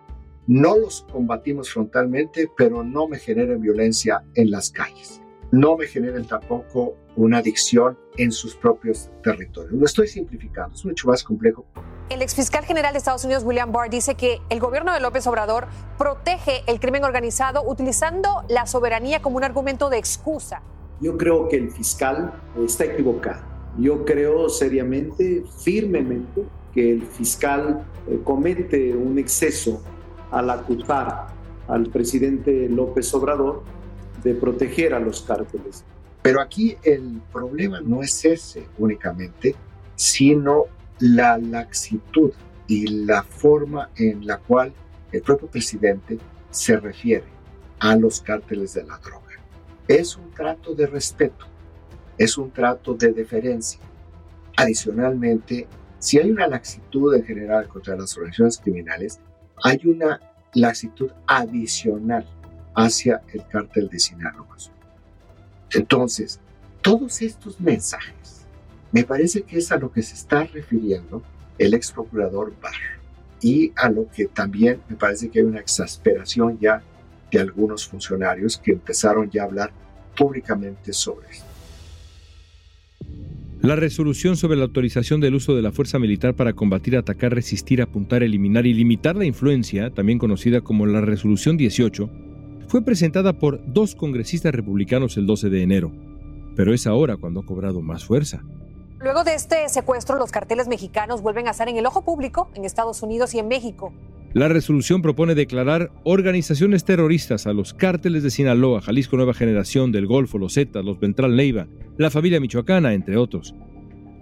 no 0.47 0.77
los 0.77 1.03
combatimos 1.13 1.71
frontalmente, 1.71 2.49
pero 2.57 2.83
no 2.83 3.07
me 3.07 3.19
generen 3.19 3.61
violencia 3.61 4.25
en 4.35 4.51
las 4.51 4.71
calles 4.71 5.20
no 5.53 5.77
me 5.77 5.87
generen 5.87 6.27
tampoco 6.27 6.97
una 7.17 7.39
adicción 7.39 7.99
en 8.17 8.31
sus 8.31 8.55
propios 8.55 9.11
territorios. 9.23 9.73
Lo 9.73 9.85
estoy 9.85 10.07
simplificando, 10.07 10.75
es 10.75 10.85
mucho 10.85 11.09
más 11.09 11.25
complejo. 11.25 11.65
El 12.09 12.23
exfiscal 12.23 12.65
general 12.65 12.93
de 12.93 12.99
Estados 12.99 13.25
Unidos, 13.25 13.45
William 13.45 13.73
Barr, 13.73 13.91
dice 13.91 14.15
que 14.15 14.41
el 14.49 14.61
gobierno 14.61 14.93
de 14.93 15.01
López 15.01 15.27
Obrador 15.27 15.67
protege 15.99 16.63
el 16.67 16.81
crimen 16.81 17.05
organizado 17.05 17.63
utilizando 17.65 18.45
la 18.49 18.67
soberanía 18.67 19.23
como 19.23 19.37
un 19.37 19.45
argumento 19.45 19.91
de 19.91 19.99
excusa. 19.99 20.63
Yo 21.01 21.17
creo 21.17 21.49
que 21.49 21.57
el 21.57 21.71
fiscal 21.71 22.33
está 22.65 22.85
equivocado. 22.85 23.43
Yo 23.79 24.05
creo 24.05 24.49
seriamente, 24.49 25.45
firmemente, 25.63 26.45
que 26.73 26.93
el 26.93 27.03
fiscal 27.03 27.85
eh, 28.09 28.21
comete 28.25 28.95
un 28.95 29.19
exceso 29.19 29.83
al 30.31 30.51
acusar 30.51 31.29
al 31.69 31.87
presidente 31.87 32.69
López 32.69 33.13
Obrador 33.15 33.63
de 34.23 34.35
proteger 34.35 34.95
a 34.95 35.01
los 35.01 35.23
cárteles. 35.23 35.85
Pero 36.23 36.41
aquí 36.41 36.77
el 36.83 37.21
problema 37.33 37.81
no 37.81 38.03
es 38.03 38.25
ese 38.25 38.67
únicamente, 38.79 39.55
sino 39.97 40.65
la 40.99 41.39
laxitud 41.39 42.33
y 42.67 42.87
la 43.05 43.23
forma 43.23 43.91
en 43.97 44.27
la 44.27 44.39
cual 44.39 44.73
el 45.13 45.23
propio 45.23 45.49
presidente 45.49 46.19
se 46.51 46.77
refiere 46.77 47.25
a 47.79 47.97
los 47.97 48.21
cárteles 48.21 48.75
de 48.75 48.85
la 48.85 48.99
droga. 48.99 49.27
Es 49.89 50.17
un 50.17 50.31
trato 50.31 50.75
de 50.75 50.87
respeto, 50.87 51.47
es 52.19 52.37
un 52.37 52.51
trato 52.51 52.95
de 52.95 53.13
deferencia. 53.13 53.81
Adicionalmente, 54.57 55.67
si 55.99 56.19
hay 56.19 56.31
una 56.31 56.47
laxitud 56.47 57.15
en 57.15 57.25
general 57.25 57.67
contra 57.69 57.97
las 57.97 58.17
organizaciones 58.17 58.59
criminales, 58.59 59.21
hay 59.65 59.81
una 59.85 60.21
laxitud 60.55 61.11
adicional 61.27 62.27
hacia 62.75 63.23
el 63.33 63.47
cártel 63.47 63.89
de 63.89 63.99
Sinaloa. 63.99 64.47
Entonces, 65.73 66.41
todos 66.83 67.23
estos 67.23 67.61
mensajes, 67.61 68.47
me 68.93 69.05
parece 69.05 69.43
que 69.43 69.59
es 69.59 69.71
a 69.71 69.77
lo 69.77 69.93
que 69.93 70.03
se 70.03 70.15
está 70.15 70.45
refiriendo 70.45 71.23
el 71.59 71.75
ex 71.75 71.93
procurador 71.93 72.53
Barr 72.61 73.01
y 73.41 73.73
a 73.77 73.89
lo 73.89 74.11
que 74.11 74.27
también 74.27 74.81
me 74.89 74.97
parece 74.97 75.31
que 75.31 75.41
hay 75.41 75.45
una 75.45 75.61
exasperación 75.61 76.59
ya 76.59 76.83
de 77.31 77.39
algunos 77.39 77.87
funcionarios 77.87 78.59
que 78.59 78.73
empezaron 78.73 79.31
ya 79.31 79.43
a 79.43 79.47
hablar 79.47 79.73
públicamente 80.17 80.93
sobre 80.93 81.31
esto. 81.31 81.47
La 83.63 83.77
resolución 83.77 84.39
sobre 84.39 84.57
la 84.57 84.65
autorización 84.65 85.21
del 85.21 85.35
uso 85.35 85.55
de 85.55 85.61
la 85.61 85.71
fuerza 85.71 85.99
militar 85.99 86.35
para 86.35 86.55
combatir, 86.55 86.97
atacar, 86.97 87.35
resistir, 87.35 87.83
apuntar, 87.83 88.23
eliminar 88.23 88.67
y 88.67 88.73
limitar 88.73 89.17
la 89.17 89.27
influencia, 89.27 89.91
también 89.91 90.19
conocida 90.19 90.63
como 90.63 90.87
la 90.87 91.03
Resolución 91.03 91.59
18, 91.59 92.11
fue 92.71 92.83
presentada 92.83 93.33
por 93.33 93.61
dos 93.73 93.97
congresistas 93.97 94.55
republicanos 94.55 95.17
el 95.17 95.27
12 95.27 95.51
de 95.51 95.63
enero, 95.63 95.91
pero 96.55 96.73
es 96.73 96.87
ahora 96.87 97.17
cuando 97.17 97.41
ha 97.41 97.45
cobrado 97.45 97.83
más 97.83 98.05
fuerza. 98.05 98.45
Luego 99.01 99.25
de 99.25 99.35
este 99.35 99.69
secuestro, 99.69 100.17
los 100.17 100.31
carteles 100.31 100.69
mexicanos 100.69 101.21
vuelven 101.21 101.49
a 101.49 101.51
estar 101.51 101.69
en 101.69 101.79
el 101.79 101.87
ojo 101.87 102.05
público 102.05 102.49
en 102.55 102.65
Estados 102.65 103.03
Unidos 103.03 103.35
y 103.35 103.41
en 103.41 103.49
México. 103.49 103.93
La 104.35 104.47
resolución 104.47 105.03
propone 105.03 105.35
declarar 105.35 105.91
organizaciones 106.05 106.85
terroristas 106.85 107.49
a 107.49 107.53
los 107.53 107.75
cárteles 107.75 108.23
de 108.23 108.31
Sinaloa, 108.31 108.83
Jalisco 108.83 109.17
Nueva 109.17 109.35
Generación, 109.35 109.91
del 109.91 110.07
Golfo, 110.07 110.39
los 110.39 110.55
Zetas, 110.55 110.85
los 110.85 111.01
Ventral 111.01 111.35
Neiva, 111.35 111.67
la 111.99 112.11
familia 112.11 112.39
michoacana, 112.39 112.95
entre 112.95 113.17
otros. 113.17 113.53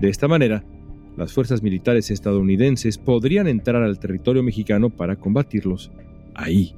De 0.00 0.09
esta 0.09 0.26
manera, 0.26 0.64
las 1.19 1.35
fuerzas 1.35 1.62
militares 1.62 2.11
estadounidenses 2.11 2.97
podrían 2.97 3.47
entrar 3.47 3.83
al 3.83 3.99
territorio 3.99 4.43
mexicano 4.43 4.88
para 4.88 5.17
combatirlos 5.17 5.90
ahí. 6.35 6.75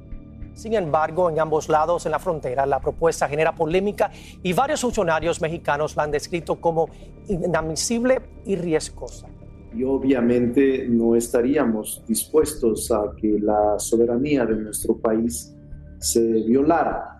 Sin 0.53 0.73
embargo, 0.73 1.29
en 1.29 1.39
ambos 1.39 1.69
lados 1.69 2.05
en 2.05 2.11
la 2.11 2.19
frontera 2.19 2.65
la 2.65 2.79
propuesta 2.79 3.27
genera 3.27 3.55
polémica 3.55 4.11
y 4.43 4.53
varios 4.53 4.81
funcionarios 4.81 5.41
mexicanos 5.41 5.95
la 5.95 6.03
han 6.03 6.11
descrito 6.11 6.59
como 6.59 6.89
inadmisible 7.27 8.19
y 8.45 8.55
riesgosa. 8.55 9.27
Y 9.73 9.83
obviamente 9.83 10.85
no 10.89 11.15
estaríamos 11.15 12.03
dispuestos 12.07 12.91
a 12.91 13.13
que 13.15 13.39
la 13.39 13.79
soberanía 13.79 14.45
de 14.45 14.55
nuestro 14.55 14.97
país 14.97 15.55
se 15.99 16.21
violara. 16.21 17.19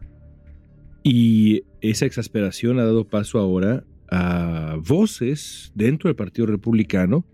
Y 1.03 1.63
esa 1.79 2.05
exasperación 2.05 2.79
ha 2.79 2.85
dado 2.85 3.07
paso 3.07 3.39
ahora 3.39 3.83
a 4.09 4.75
voces 4.85 5.71
dentro 5.73 6.09
del 6.09 6.15
Partido 6.15 6.45
Republicano 6.45 7.25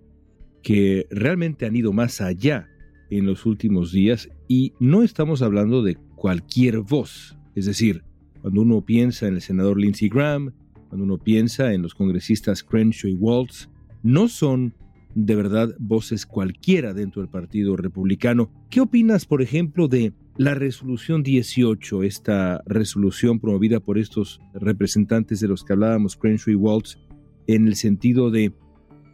que 0.62 1.08
realmente 1.10 1.66
han 1.66 1.76
ido 1.76 1.92
más 1.92 2.22
allá 2.22 2.68
en 3.10 3.26
los 3.26 3.46
últimos 3.46 3.92
días 3.92 4.30
y 4.48 4.74
no 4.80 5.04
estamos 5.04 5.42
hablando 5.42 5.84
de 5.84 5.98
cualquier 6.16 6.80
voz. 6.80 7.38
Es 7.56 7.66
decir, 7.66 8.04
cuando 8.42 8.62
uno 8.62 8.82
piensa 8.82 9.28
en 9.28 9.36
el 9.36 9.42
senador 9.42 9.80
Lindsey 9.80 10.10
Graham, 10.10 10.54
cuando 10.90 11.04
uno 11.04 11.18
piensa 11.18 11.74
en 11.74 11.82
los 11.82 11.94
congresistas 11.94 12.64
Crenshaw 12.64 13.10
y 13.10 13.16
Waltz, 13.16 13.70
no 14.04 14.28
son 14.28 14.74
de 15.16 15.36
verdad 15.36 15.76
voces 15.80 16.26
cualquiera 16.26 16.94
dentro 16.94 17.22
del 17.22 17.30
Partido 17.30 17.76
Republicano. 17.76 18.52
¿Qué 18.70 18.82
opinas, 18.82 19.26
por 19.26 19.42
ejemplo, 19.42 19.88
de 19.88 20.14
la 20.38 20.54
resolución 20.54 21.24
18, 21.24 22.04
esta 22.04 22.62
resolución 22.68 23.40
promovida 23.40 23.80
por 23.80 23.98
estos 23.98 24.40
representantes 24.54 25.40
de 25.40 25.48
los 25.48 25.64
que 25.64 25.74
hablábamos, 25.74 26.16
Crenshaw 26.16 26.54
y 26.54 26.56
Waltz, 26.56 27.00
en 27.48 27.68
el 27.68 27.76
sentido 27.76 28.30
de 28.30 28.54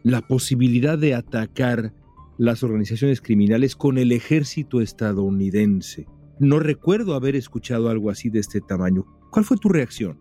la 0.02 0.20
posibilidad 0.20 0.98
de 0.98 1.14
atacar 1.14 1.94
las 2.38 2.62
organizaciones 2.62 3.20
criminales 3.20 3.76
con 3.76 3.98
el 3.98 4.12
ejército 4.12 4.80
estadounidense. 4.80 6.06
No 6.38 6.58
recuerdo 6.58 7.14
haber 7.14 7.36
escuchado 7.36 7.88
algo 7.88 8.10
así 8.10 8.28
de 8.28 8.40
este 8.40 8.60
tamaño. 8.60 9.04
¿Cuál 9.30 9.44
fue 9.44 9.56
tu 9.56 9.68
reacción? 9.68 10.20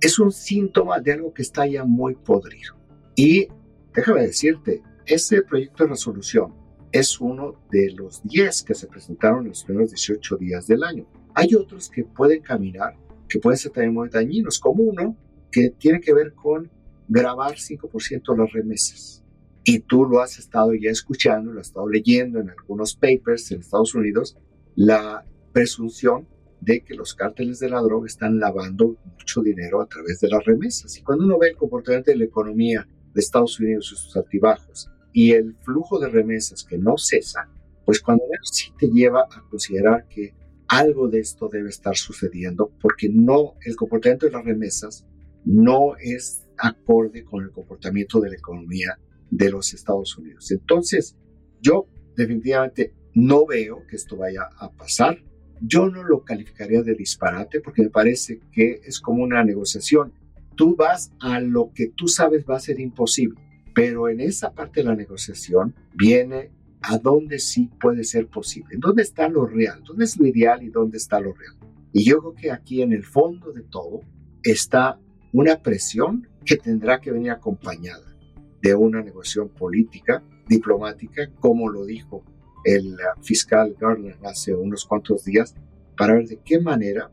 Es 0.00 0.18
un 0.18 0.32
síntoma 0.32 1.00
de 1.00 1.12
algo 1.12 1.32
que 1.32 1.42
está 1.42 1.66
ya 1.66 1.84
muy 1.84 2.14
podrido. 2.16 2.74
Y 3.14 3.48
déjame 3.94 4.22
decirte, 4.22 4.82
ese 5.06 5.42
proyecto 5.42 5.84
de 5.84 5.90
resolución 5.90 6.54
es 6.92 7.20
uno 7.20 7.62
de 7.70 7.92
los 7.92 8.22
10 8.24 8.62
que 8.62 8.74
se 8.74 8.86
presentaron 8.86 9.42
en 9.42 9.48
los 9.50 9.64
primeros 9.64 9.90
18 9.90 10.36
días 10.36 10.66
del 10.66 10.82
año. 10.82 11.06
Hay 11.34 11.54
otros 11.54 11.88
que 11.88 12.04
pueden 12.04 12.42
caminar, 12.42 12.96
que 13.28 13.38
pueden 13.38 13.58
ser 13.58 13.72
también 13.72 13.94
muy 13.94 14.08
dañinos, 14.08 14.58
como 14.58 14.82
uno 14.82 15.16
que 15.50 15.70
tiene 15.70 16.00
que 16.00 16.12
ver 16.12 16.34
con 16.34 16.70
grabar 17.08 17.54
5% 17.54 18.36
las 18.36 18.52
remesas 18.52 19.25
y 19.68 19.80
tú 19.80 20.04
lo 20.04 20.20
has 20.20 20.38
estado 20.38 20.74
ya 20.74 20.90
escuchando, 20.90 21.52
lo 21.52 21.60
has 21.60 21.66
estado 21.66 21.88
leyendo 21.88 22.38
en 22.38 22.50
algunos 22.50 22.94
papers 22.94 23.50
en 23.50 23.58
Estados 23.58 23.96
Unidos, 23.96 24.38
la 24.76 25.26
presunción 25.52 26.28
de 26.60 26.84
que 26.84 26.94
los 26.94 27.16
cárteles 27.16 27.58
de 27.58 27.68
la 27.68 27.80
droga 27.80 28.06
están 28.06 28.38
lavando 28.38 28.96
mucho 29.04 29.42
dinero 29.42 29.82
a 29.82 29.86
través 29.86 30.20
de 30.20 30.28
las 30.28 30.44
remesas. 30.44 30.96
Y 30.96 31.02
cuando 31.02 31.24
uno 31.24 31.36
ve 31.36 31.48
el 31.48 31.56
comportamiento 31.56 32.12
de 32.12 32.16
la 32.16 32.24
economía 32.24 32.86
de 33.12 33.20
Estados 33.20 33.58
Unidos 33.58 33.90
y 33.92 33.96
sus 33.96 34.16
altibajos 34.16 34.88
y 35.12 35.32
el 35.32 35.56
flujo 35.62 35.98
de 35.98 36.10
remesas 36.10 36.62
que 36.62 36.78
no 36.78 36.96
cesa, 36.96 37.50
pues 37.84 38.00
cuando 38.00 38.22
menos 38.30 38.48
sí 38.52 38.72
te 38.78 38.86
lleva 38.86 39.22
a 39.22 39.42
considerar 39.50 40.06
que 40.06 40.32
algo 40.68 41.08
de 41.08 41.18
esto 41.18 41.48
debe 41.48 41.70
estar 41.70 41.96
sucediendo 41.96 42.70
porque 42.80 43.08
no, 43.08 43.54
el 43.64 43.74
comportamiento 43.74 44.26
de 44.26 44.32
las 44.32 44.44
remesas 44.44 45.04
no 45.44 45.96
es 45.98 46.44
acorde 46.56 47.24
con 47.24 47.42
el 47.42 47.50
comportamiento 47.50 48.20
de 48.20 48.30
la 48.30 48.36
economía 48.36 48.96
de 49.30 49.50
los 49.50 49.74
Estados 49.74 50.16
Unidos. 50.16 50.50
Entonces, 50.50 51.16
yo 51.60 51.86
definitivamente 52.16 52.94
no 53.14 53.46
veo 53.46 53.86
que 53.88 53.96
esto 53.96 54.16
vaya 54.16 54.42
a 54.58 54.70
pasar. 54.70 55.18
Yo 55.60 55.88
no 55.88 56.02
lo 56.02 56.22
calificaría 56.22 56.82
de 56.82 56.94
disparate 56.94 57.60
porque 57.60 57.82
me 57.82 57.90
parece 57.90 58.40
que 58.52 58.80
es 58.84 59.00
como 59.00 59.22
una 59.22 59.42
negociación. 59.42 60.12
Tú 60.54 60.76
vas 60.76 61.12
a 61.20 61.40
lo 61.40 61.72
que 61.74 61.88
tú 61.88 62.08
sabes 62.08 62.44
va 62.48 62.56
a 62.56 62.60
ser 62.60 62.80
imposible, 62.80 63.40
pero 63.74 64.08
en 64.08 64.20
esa 64.20 64.52
parte 64.52 64.80
de 64.80 64.88
la 64.88 64.94
negociación 64.96 65.74
viene 65.94 66.50
a 66.82 66.98
dónde 66.98 67.38
sí 67.38 67.70
puede 67.80 68.04
ser 68.04 68.28
posible. 68.28 68.76
¿Dónde 68.78 69.02
está 69.02 69.28
lo 69.28 69.46
real? 69.46 69.82
¿Dónde 69.84 70.04
es 70.04 70.18
lo 70.18 70.26
ideal 70.26 70.62
y 70.62 70.68
dónde 70.68 70.98
está 70.98 71.20
lo 71.20 71.32
real? 71.32 71.56
Y 71.92 72.04
yo 72.04 72.18
creo 72.20 72.34
que 72.34 72.50
aquí 72.50 72.82
en 72.82 72.92
el 72.92 73.04
fondo 73.04 73.52
de 73.52 73.62
todo 73.62 74.00
está 74.42 74.98
una 75.32 75.62
presión 75.62 76.28
que 76.44 76.56
tendrá 76.56 77.00
que 77.00 77.10
venir 77.10 77.30
acompañada 77.30 78.15
de 78.62 78.74
una 78.74 79.02
negociación 79.02 79.48
política, 79.48 80.22
diplomática, 80.48 81.30
como 81.40 81.68
lo 81.68 81.84
dijo 81.84 82.24
el 82.64 82.96
fiscal 83.22 83.76
Gardner 83.78 84.16
hace 84.24 84.54
unos 84.54 84.84
cuantos 84.84 85.24
días, 85.24 85.54
para 85.96 86.14
ver 86.14 86.26
de 86.26 86.40
qué 86.44 86.60
manera 86.60 87.10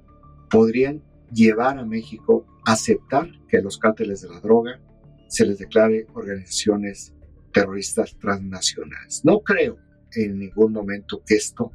podrían 0.49 1.03
llevar 1.32 1.77
a 1.77 1.86
México 1.86 2.45
a 2.65 2.73
aceptar 2.73 3.29
que 3.47 3.62
los 3.62 3.77
cárteles 3.77 4.21
de 4.21 4.29
la 4.29 4.39
droga 4.39 4.79
se 5.27 5.45
les 5.45 5.60
declare 5.60 6.08
organizaciones 6.13 7.13
terroristas 7.51 8.17
transnacionales. 8.19 9.21
No 9.23 9.39
creo 9.39 9.77
en 10.15 10.39
ningún 10.39 10.73
momento 10.73 11.23
que 11.25 11.36
esto 11.36 11.71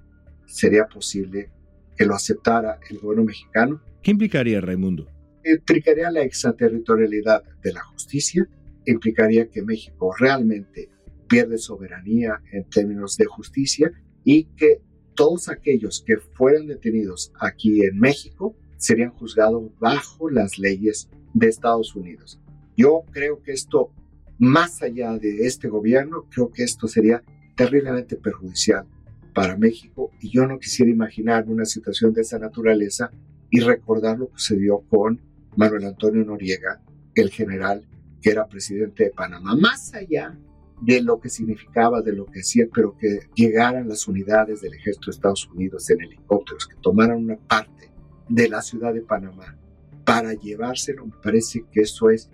sería 0.47 0.87
posible 0.87 1.51
que 1.97 2.05
lo 2.05 2.15
aceptara 2.15 2.79
el 2.89 2.99
gobierno 2.99 3.25
mexicano. 3.25 3.83
¿Qué 4.03 4.13
implicaría, 4.13 4.61
Raimundo? 4.61 5.09
Implicaría 5.45 6.11
la 6.11 6.23
extraterritorialidad 6.23 7.43
de 7.63 7.73
la 7.73 7.83
justicia, 7.83 8.49
implicaría 8.91 9.49
que 9.49 9.63
México 9.63 10.15
realmente 10.19 10.89
pierde 11.29 11.59
soberanía 11.59 12.41
en 12.53 12.65
términos 12.69 13.17
de 13.17 13.27
justicia 13.27 13.93
y 14.25 14.45
que 14.57 14.81
todos 15.15 15.49
aquellos 15.49 16.03
que 16.07 16.17
fueran 16.17 16.67
detenidos 16.67 17.33
aquí 17.41 17.83
en 17.83 17.99
México 17.99 18.57
serían 18.77 19.11
juzgados 19.11 19.71
bajo 19.79 20.31
las 20.31 20.59
leyes 20.59 21.09
de 21.35 21.49
Estados 21.49 21.95
Unidos. 21.97 22.41
Yo 22.77 23.03
creo 23.11 23.43
que 23.43 23.53
esto, 23.53 23.93
más 24.39 24.83
allá 24.83 25.19
de 25.19 25.47
este 25.47 25.69
gobierno, 25.69 26.27
creo 26.31 26.51
que 26.51 26.63
esto 26.63 26.87
sería 26.87 27.23
terriblemente 27.57 28.17
perjudicial 28.17 28.87
para 29.35 29.57
México 29.57 30.13
y 30.21 30.31
yo 30.31 30.47
no 30.47 30.59
quisiera 30.59 30.91
imaginar 30.91 31.47
una 31.49 31.65
situación 31.65 32.13
de 32.13 32.23
esa 32.23 32.39
naturaleza 32.39 33.11
y 33.51 33.61
recordar 33.61 34.19
lo 34.19 34.29
que 34.29 34.39
sucedió 34.39 34.81
con 34.89 35.21
Manuel 35.57 35.87
Antonio 35.87 36.25
Noriega, 36.25 36.81
el 37.15 37.31
general 37.31 37.88
que 38.21 38.31
era 38.31 38.47
presidente 38.47 39.05
de 39.05 39.11
Panamá, 39.11 39.55
más 39.57 39.95
allá 39.95 40.39
de 40.81 41.03
lo 41.03 41.21
que 41.21 41.29
significaba, 41.29 42.03
de 42.03 42.13
lo 42.13 42.27
que 42.27 42.41
hacía, 42.41 42.67
pero 42.73 42.97
que 42.97 43.21
llegaran 43.35 43.89
las 43.89 44.07
unidades 44.07 44.61
del 44.61 44.75
ejército 44.75 45.07
de 45.07 45.15
Estados 45.17 45.49
Unidos 45.49 45.89
en 45.91 46.03
helicópteros, 46.03 46.67
que 46.67 46.77
tomaran 46.81 47.19
una 47.19 47.37
parte 47.37 47.91
de 48.29 48.49
la 48.49 48.63
ciudad 48.63 48.95
de 48.95 49.03
Panamá 49.03 49.57
para 50.05 50.33
llevárselo, 50.33 51.07
me 51.07 51.13
parece 51.23 51.65
que 51.73 51.81
eso 51.81 52.11
es 52.11 52.31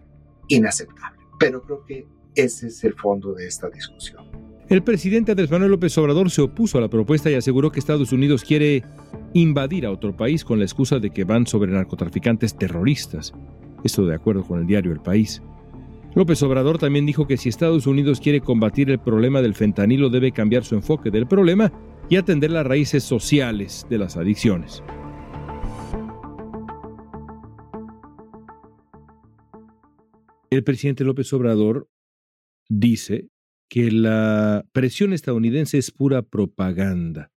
inaceptable. 0.49 1.21
Pero 1.39 1.63
creo 1.63 1.85
que 1.85 2.07
ese 2.35 2.69
es 2.69 2.85
el 2.85 2.95
fondo 2.95 3.33
de 3.33 3.47
esta 3.47 3.69
discusión. 3.69 4.25
El 4.69 4.83
presidente 4.83 5.33
Andrés 5.33 5.51
Manuel 5.51 5.73
López 5.73 5.97
Obrador 5.99 6.31
se 6.31 6.41
opuso 6.41 6.79
a 6.79 6.81
la 6.81 6.89
propuesta 6.89 7.31
y 7.31 7.35
aseguró 7.35 7.71
que 7.71 7.81
Estados 7.81 8.13
Unidos 8.13 8.45
quiere 8.45 8.83
invadir 9.35 9.85
a 9.85 9.91
otro 9.91 10.17
país 10.17 10.45
con 10.45 10.59
la 10.59 10.65
excusa 10.65 10.99
de 10.99 11.11
que 11.11 11.25
van 11.25 11.47
sobre 11.47 11.73
narcotraficantes 11.73 12.57
terroristas. 12.57 13.35
Esto 13.83 14.07
de 14.07 14.15
acuerdo 14.15 14.43
con 14.43 14.61
el 14.61 14.67
diario 14.67 14.93
El 14.93 15.01
País. 15.01 15.43
López 16.15 16.41
Obrador 16.45 16.79
también 16.79 17.07
dijo 17.07 17.27
que 17.27 17.37
si 17.37 17.49
Estados 17.49 17.89
Unidos 17.89 18.21
quiere 18.21 18.41
combatir 18.41 18.89
el 18.89 19.01
problema 19.01 19.43
del 19.43 19.55
fentanilo 19.55 20.11
debe 20.11 20.31
cambiar 20.31 20.65
su 20.65 20.77
enfoque 20.77 21.11
del 21.11 21.27
problema 21.27 21.73
y 22.09 22.17
atender 22.17 22.53
las 22.53 22.65
raíces 22.65 23.03
sociales 23.03 23.85
de 23.91 23.99
las 23.99 24.17
adicciones. 24.17 24.85
El 30.51 30.63
presidente 30.63 31.03
López 31.03 31.33
Obrador 31.33 31.89
dice 32.69 33.29
que 33.69 33.91
la 33.91 34.65
presión 34.71 35.13
estadounidense 35.13 35.79
es 35.79 35.91
pura 35.91 36.23
propaganda. 36.23 37.33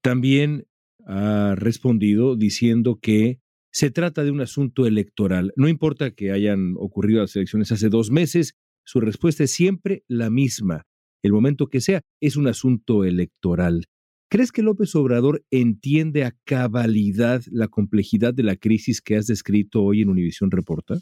También 0.00 0.66
ha 1.04 1.54
respondido 1.54 2.34
diciendo 2.36 2.98
que 2.98 3.41
se 3.72 3.90
trata 3.90 4.22
de 4.22 4.30
un 4.30 4.40
asunto 4.40 4.86
electoral. 4.86 5.52
No 5.56 5.68
importa 5.68 6.12
que 6.12 6.30
hayan 6.30 6.74
ocurrido 6.76 7.22
las 7.22 7.34
elecciones 7.34 7.72
hace 7.72 7.88
dos 7.88 8.10
meses, 8.10 8.54
su 8.84 9.00
respuesta 9.00 9.44
es 9.44 9.50
siempre 9.50 10.04
la 10.08 10.30
misma. 10.30 10.86
El 11.22 11.32
momento 11.32 11.68
que 11.68 11.80
sea, 11.80 12.02
es 12.20 12.36
un 12.36 12.48
asunto 12.48 13.04
electoral. 13.04 13.86
¿Crees 14.28 14.50
que 14.50 14.62
López 14.62 14.94
Obrador 14.94 15.44
entiende 15.50 16.24
a 16.24 16.34
cabalidad 16.44 17.42
la 17.50 17.68
complejidad 17.68 18.34
de 18.34 18.42
la 18.42 18.56
crisis 18.56 19.00
que 19.00 19.16
has 19.16 19.26
descrito 19.26 19.82
hoy 19.82 20.02
en 20.02 20.08
Univisión 20.08 20.50
Reporta? 20.50 20.96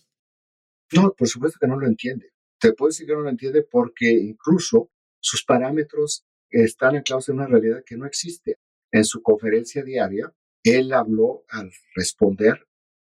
No, 0.93 1.15
por 1.17 1.29
supuesto 1.29 1.59
que 1.61 1.69
no 1.69 1.79
lo 1.79 1.87
entiende. 1.87 2.31
Te 2.59 2.73
puedo 2.73 2.89
decir 2.89 3.07
que 3.07 3.15
no 3.15 3.21
lo 3.21 3.31
entiende 3.31 3.65
porque 3.69 4.11
incluso 4.11 4.91
sus 5.21 5.45
parámetros 5.45 6.25
están 6.51 6.97
anclados 6.97 7.29
en 7.29 7.37
una 7.37 7.47
realidad 7.47 7.83
que 7.87 7.97
no 7.97 8.05
existe. 8.05 8.57
En 8.93 9.05
su 9.05 9.23
conferencia 9.23 9.85
diaria, 9.85 10.35
él 10.63 10.93
habló 10.93 11.45
al 11.49 11.71
responder, 11.95 12.67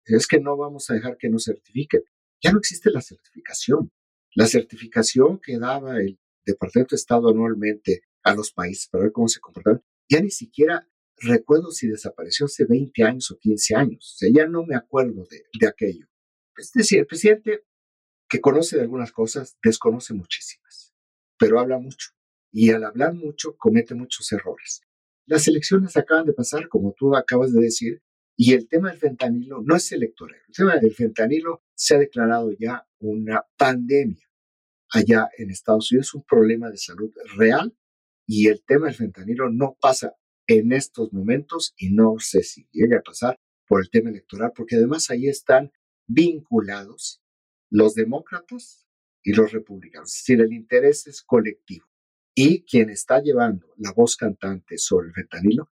es 0.06 0.28
que 0.28 0.40
no 0.40 0.58
vamos 0.58 0.90
a 0.90 0.94
dejar 0.94 1.18
que 1.18 1.30
nos 1.30 1.46
certifiquen. 1.46 2.02
Ya 2.42 2.52
no 2.52 2.60
existe 2.60 2.90
la 2.90 3.02
certificación. 3.02 3.92
La 4.34 4.48
certificación 4.48 5.40
que 5.40 5.58
daba 5.58 5.98
el 5.98 6.20
Departamento 6.46 6.96
de 6.96 7.00
Estado 7.00 7.30
anualmente 7.30 8.02
a 8.24 8.34
los 8.34 8.52
países 8.52 8.88
para 8.88 9.04
ver 9.04 9.12
cómo 9.12 9.28
se 9.28 9.40
comportaban, 9.40 9.84
ya 10.10 10.22
ni 10.22 10.32
siquiera 10.32 10.88
recuerdo 11.18 11.72
si 11.72 11.88
desapareció 11.88 12.46
hace 12.46 12.66
20 12.66 13.04
años 13.04 13.32
o 13.32 13.38
15 13.38 13.76
años. 13.76 14.18
Ya 14.34 14.48
no 14.48 14.66
me 14.66 14.76
acuerdo 14.76 15.26
de, 15.30 15.44
de 15.60 15.68
aquello. 15.68 16.08
Es 16.58 16.72
decir, 16.74 17.00
el 17.00 17.06
presidente 17.06 17.64
que 18.32 18.40
conoce 18.40 18.78
de 18.78 18.84
algunas 18.84 19.12
cosas, 19.12 19.58
desconoce 19.62 20.14
muchísimas, 20.14 20.94
pero 21.38 21.60
habla 21.60 21.78
mucho. 21.80 22.12
Y 22.52 22.72
al 22.72 22.86
hablar 22.86 23.14
mucho, 23.14 23.58
comete 23.58 23.94
muchos 23.94 24.32
errores. 24.32 24.82
Las 25.32 25.48
elecciones 25.48 25.96
acaban 25.96 26.26
de 26.26 26.34
pasar, 26.34 26.68
como 26.68 26.92
tú 26.92 27.16
acabas 27.16 27.54
de 27.54 27.62
decir, 27.62 28.04
y 28.36 28.52
el 28.52 28.68
tema 28.68 28.90
del 28.90 29.00
fentanilo 29.00 29.62
no 29.64 29.78
es 29.78 29.90
electoral. 29.94 30.38
El 30.46 30.54
tema 30.54 30.76
del 30.76 30.94
fentanilo 30.94 31.64
se 31.74 31.96
ha 31.96 32.00
declarado 32.00 32.52
ya 32.60 32.86
una 33.00 33.46
pandemia 33.56 34.30
allá 34.90 35.30
en 35.38 35.50
Estados 35.50 35.90
Unidos, 35.90 36.14
un 36.16 36.24
problema 36.24 36.70
de 36.70 36.76
salud 36.76 37.14
real, 37.38 37.74
y 38.28 38.50
el 38.50 38.62
tema 38.66 38.88
del 38.88 38.96
fentanilo 38.96 39.50
no 39.50 39.78
pasa 39.80 40.18
en 40.48 40.74
estos 40.74 41.14
momentos 41.14 41.74
y 41.78 41.92
no 41.92 42.16
sé 42.20 42.44
si 42.44 42.68
llegue 42.74 42.98
a 42.98 43.02
pasar 43.02 43.38
por 43.66 43.80
el 43.80 43.90
tema 43.90 44.10
electoral, 44.10 44.52
porque 44.54 44.76
además 44.76 45.10
ahí 45.12 45.30
están 45.30 45.72
vinculados 46.08 47.24
los 47.70 47.96
demócratas 47.96 48.86
y 49.24 49.32
los 49.32 49.54
republicanos. 49.54 50.12
Es 50.12 50.24
decir, 50.24 50.42
el 50.42 50.52
interés 50.52 51.08
es 51.08 51.22
colectivo. 51.22 51.86
Y 52.34 52.64
quien 52.64 52.90
está 52.90 53.22
llevando 53.22 53.74
la 53.78 53.92
voz 53.92 54.16
cantante 54.16 54.78
sobre 54.78 55.08
el 55.08 55.14
fentanilo 55.14 55.72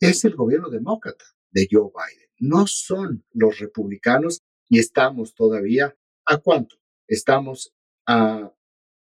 es 0.00 0.24
el 0.24 0.34
gobierno 0.34 0.70
demócrata 0.70 1.24
de 1.50 1.68
Joe 1.70 1.90
Biden. 1.90 2.28
No 2.38 2.66
son 2.66 3.24
los 3.32 3.58
republicanos 3.58 4.42
y 4.68 4.78
estamos 4.78 5.34
todavía, 5.34 5.96
¿a 6.24 6.38
cuánto? 6.38 6.76
Estamos 7.06 7.74
a 8.06 8.52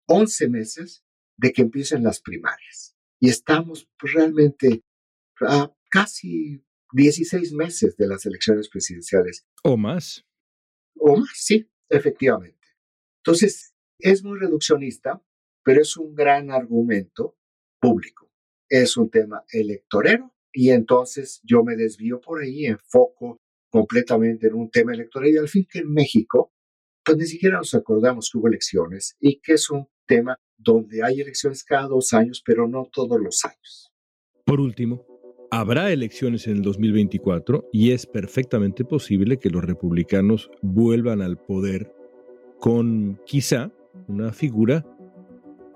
11 0.08 0.50
meses 0.50 1.04
de 1.38 1.52
que 1.52 1.62
empiecen 1.64 2.04
las 2.04 2.22
primarias. 2.22 2.96
Y 3.20 3.30
estamos 3.30 3.90
realmente 3.98 4.84
a 5.42 5.74
casi 5.90 6.64
16 6.94 7.54
meses 7.54 7.96
de 7.98 8.08
las 8.08 8.26
elecciones 8.26 8.70
presidenciales. 8.70 9.46
¿O 9.64 9.78
más? 9.78 10.26
O 10.96 11.18
más, 11.18 11.32
sí, 11.34 11.70
efectivamente. 11.90 12.68
Entonces, 13.18 13.74
es 14.00 14.24
muy 14.24 14.38
reduccionista, 14.38 15.24
pero 15.64 15.82
es 15.82 15.98
un 15.98 16.14
gran 16.14 16.52
argumento 16.52 17.38
público. 17.80 18.30
Es 18.70 18.98
un 18.98 19.10
tema 19.10 19.44
electorero 19.52 20.34
y 20.52 20.70
entonces 20.70 21.42
yo 21.44 21.64
me 21.64 21.76
desvío 21.76 22.20
por 22.22 22.42
ahí, 22.42 22.66
enfoco 22.66 23.40
completamente 23.70 24.48
en 24.48 24.54
un 24.54 24.70
tema 24.70 24.94
electoral 24.94 25.30
y 25.30 25.38
al 25.38 25.48
fin 25.48 25.66
que 25.70 25.80
en 25.80 25.92
México, 25.92 26.54
pues 27.04 27.18
ni 27.18 27.26
siquiera 27.26 27.58
nos 27.58 27.74
acordamos 27.74 28.30
que 28.30 28.38
hubo 28.38 28.48
elecciones 28.48 29.16
y 29.20 29.40
que 29.42 29.54
es 29.54 29.70
un 29.70 29.88
tema 30.06 30.38
donde 30.58 31.04
hay 31.04 31.22
elecciones 31.22 31.64
cada 31.64 31.88
dos 31.88 32.14
años, 32.14 32.44
pero 32.46 32.68
no 32.68 32.88
todos 32.92 33.20
los 33.20 33.44
años. 33.46 33.92
Por 34.46 34.62
último, 34.62 35.06
habrá 35.52 35.92
elecciones 35.92 36.48
en 36.48 36.58
el 36.58 36.62
2024 36.62 37.70
y 37.72 37.92
es 37.92 38.06
perfectamente 38.06 38.86
posible 38.86 39.38
que 39.38 39.50
los 39.50 39.64
republicanos 39.64 40.50
vuelvan 40.62 41.22
al 41.22 41.38
poder 41.38 41.94
con 42.60 43.20
quizá 43.26 43.72
una 44.08 44.32
figura 44.34 44.86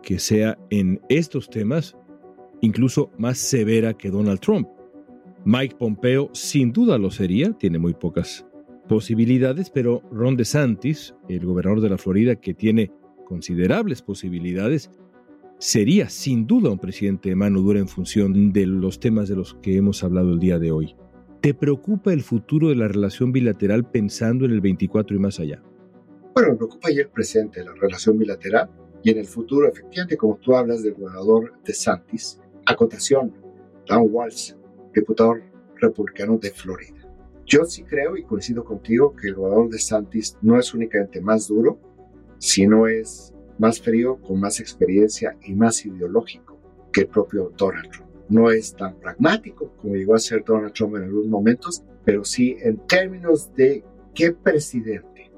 que 0.08 0.20
sea 0.20 0.58
en 0.70 1.02
estos 1.10 1.50
temas 1.50 1.98
incluso 2.62 3.12
más 3.18 3.38
severa 3.38 3.94
que 3.94 4.10
Donald 4.10 4.40
Trump. 4.40 4.70
Mike 5.44 5.76
Pompeo 5.78 6.30
sin 6.32 6.72
duda 6.72 6.98
lo 6.98 7.12
sería, 7.12 7.52
tiene 7.52 7.78
muy 7.78 7.94
pocas 7.94 8.46
posibilidades, 8.88 9.70
pero 9.70 10.02
Ron 10.10 10.38
DeSantis, 10.38 11.14
el 11.28 11.46
gobernador 11.46 11.82
de 11.82 11.90
la 11.90 11.98
Florida 11.98 12.38
que 12.38 12.54
tiene 12.54 12.90
considerables 13.26 14.02
posibilidades, 14.02 14.90
sería 15.58 16.08
sin 16.08 16.48
duda 16.48 16.70
un 16.70 16.80
presidente 16.80 17.28
de 17.28 17.36
mano 17.36 17.60
dura 17.60 17.82
en 17.82 17.90
función 17.90 18.54
de 18.54 18.66
los 18.66 19.02
temas 19.02 19.28
de 19.28 19.36
los 19.36 19.56
que 19.56 19.76
hemos 19.76 20.06
hablado 20.06 20.32
el 20.32 20.40
día 20.40 20.58
de 20.58 20.72
hoy. 20.72 20.96
¿Te 21.42 21.54
preocupa 21.54 22.14
el 22.14 22.22
futuro 22.22 22.70
de 22.70 22.76
la 22.76 22.88
relación 22.88 23.34
bilateral 23.34 23.92
pensando 23.92 24.46
en 24.46 24.52
el 24.52 24.62
24 24.62 25.18
y 25.18 25.20
más 25.20 25.42
allá? 25.42 25.62
Bueno, 26.34 26.52
me 26.52 26.56
preocupa 26.56 26.90
el 26.92 27.10
presente, 27.10 27.62
la 27.62 27.74
relación 27.74 28.18
bilateral, 28.18 28.70
y 29.04 29.12
en 29.12 29.20
el 29.20 29.26
futuro, 29.26 29.68
efectivamente, 29.68 30.18
como 30.18 30.38
tú 30.38 30.56
hablas 30.56 30.84
del 30.84 30.96
gobernador 30.96 31.54
de 31.64 31.74
Santis, 31.74 32.40
acotación, 32.66 33.34
Dan 33.88 34.08
Walsh, 34.10 34.54
diputado 34.94 35.36
republicano 35.76 36.38
de 36.38 36.52
Florida. 36.52 36.94
Yo 37.46 37.64
sí 37.64 37.84
creo 37.84 38.18
y 38.18 38.24
coincido 38.24 38.66
contigo 38.66 39.16
que 39.16 39.30
el 39.30 39.36
gobernador 39.36 39.70
de 39.70 39.80
Santis 39.80 40.38
no 40.42 40.60
es 40.60 40.74
únicamente 40.74 41.22
más 41.22 41.48
duro, 41.48 41.80
sino 42.40 42.88
es 42.88 43.34
más 43.58 43.82
frío, 43.82 44.20
con 44.22 44.40
más 44.40 44.60
experiencia 44.60 45.38
y 45.44 45.54
más 45.54 45.86
ideológico 45.86 46.60
que 46.92 47.02
el 47.02 47.08
propio 47.08 47.52
Donald 47.58 47.90
Trump. 47.90 48.10
No 48.30 48.52
es 48.52 48.76
tan 48.76 49.00
pragmático 49.00 49.72
como 49.78 49.96
llegó 49.96 50.16
a 50.16 50.20
ser 50.20 50.44
Donald 50.44 50.74
Trump 50.74 50.98
en 50.98 51.04
algunos 51.04 51.28
momentos, 51.28 51.84
pero 52.04 52.26
sí 52.26 52.58
en 52.60 52.78
términos 52.88 53.54
de 53.56 53.84
qué 54.14 54.34
presidente 54.34 55.32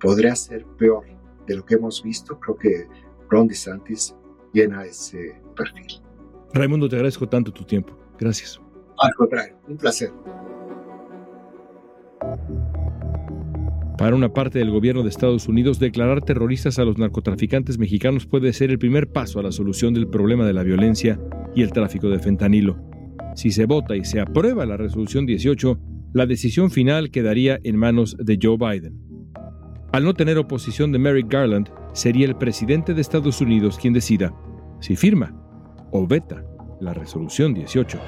podría 0.00 0.36
ser 0.36 0.64
peor 0.78 1.17
de 1.48 1.56
lo 1.56 1.64
que 1.64 1.74
hemos 1.74 2.02
visto, 2.02 2.38
creo 2.38 2.56
que 2.56 2.86
Ron 3.28 3.48
DeSantis 3.48 4.14
llena 4.52 4.84
ese 4.84 5.40
perfil. 5.56 5.86
Raimundo, 6.52 6.88
te 6.88 6.96
agradezco 6.96 7.28
tanto 7.28 7.52
tu 7.52 7.64
tiempo. 7.64 7.98
Gracias. 8.18 8.60
Al 8.98 9.14
contrario, 9.14 9.56
un 9.68 9.76
placer. 9.76 10.12
Para 13.96 14.14
una 14.14 14.32
parte 14.32 14.60
del 14.60 14.70
gobierno 14.70 15.02
de 15.02 15.08
Estados 15.08 15.48
Unidos, 15.48 15.80
declarar 15.80 16.22
terroristas 16.22 16.78
a 16.78 16.84
los 16.84 16.98
narcotraficantes 16.98 17.78
mexicanos 17.78 18.26
puede 18.26 18.52
ser 18.52 18.70
el 18.70 18.78
primer 18.78 19.10
paso 19.10 19.40
a 19.40 19.42
la 19.42 19.50
solución 19.50 19.92
del 19.92 20.06
problema 20.06 20.46
de 20.46 20.52
la 20.52 20.62
violencia 20.62 21.18
y 21.54 21.62
el 21.62 21.72
tráfico 21.72 22.08
de 22.08 22.20
fentanilo. 22.20 22.78
Si 23.34 23.50
se 23.50 23.66
vota 23.66 23.96
y 23.96 24.04
se 24.04 24.20
aprueba 24.20 24.66
la 24.66 24.76
resolución 24.76 25.26
18, 25.26 25.80
la 26.12 26.26
decisión 26.26 26.70
final 26.70 27.10
quedaría 27.10 27.58
en 27.62 27.76
manos 27.76 28.16
de 28.18 28.38
Joe 28.40 28.56
Biden. 28.56 29.07
Al 29.90 30.04
no 30.04 30.12
tener 30.12 30.36
oposición 30.36 30.92
de 30.92 30.98
Merrick 30.98 31.32
Garland, 31.32 31.70
sería 31.94 32.26
el 32.26 32.36
presidente 32.36 32.92
de 32.92 33.00
Estados 33.00 33.40
Unidos 33.40 33.78
quien 33.80 33.94
decida 33.94 34.34
si 34.80 34.96
firma 34.96 35.34
o 35.90 36.06
veta 36.06 36.44
la 36.78 36.92
resolución 36.92 37.54
18. 37.54 37.98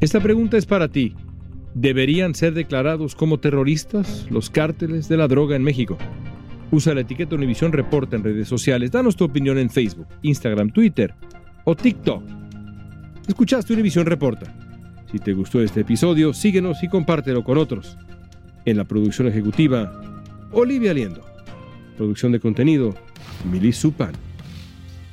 Esta 0.00 0.20
pregunta 0.20 0.58
es 0.58 0.66
para 0.66 0.88
ti. 0.88 1.14
¿Deberían 1.74 2.34
ser 2.34 2.52
declarados 2.52 3.14
como 3.14 3.40
terroristas 3.40 4.26
los 4.30 4.50
cárteles 4.50 5.08
de 5.08 5.16
la 5.16 5.28
droga 5.28 5.56
en 5.56 5.62
México? 5.62 5.96
Usa 6.72 6.94
la 6.94 7.02
etiqueta 7.02 7.34
Univisión 7.34 7.70
Reporta 7.70 8.16
en 8.16 8.24
redes 8.24 8.48
sociales. 8.48 8.90
Danos 8.90 9.14
tu 9.14 9.24
opinión 9.24 9.58
en 9.58 9.68
Facebook, 9.68 10.06
Instagram, 10.22 10.70
Twitter 10.70 11.14
o 11.64 11.76
TikTok. 11.76 12.22
Escuchaste 13.28 13.74
Univisión 13.74 14.06
Reporta. 14.06 14.50
Si 15.12 15.18
te 15.18 15.34
gustó 15.34 15.60
este 15.60 15.82
episodio, 15.82 16.32
síguenos 16.32 16.82
y 16.82 16.88
compártelo 16.88 17.44
con 17.44 17.58
otros. 17.58 17.98
En 18.64 18.78
la 18.78 18.84
producción 18.84 19.28
ejecutiva, 19.28 19.92
Olivia 20.50 20.94
Liendo. 20.94 21.22
Producción 21.98 22.32
de 22.32 22.40
contenido, 22.40 22.94
Milis 23.52 23.76
Supan. 23.76 24.12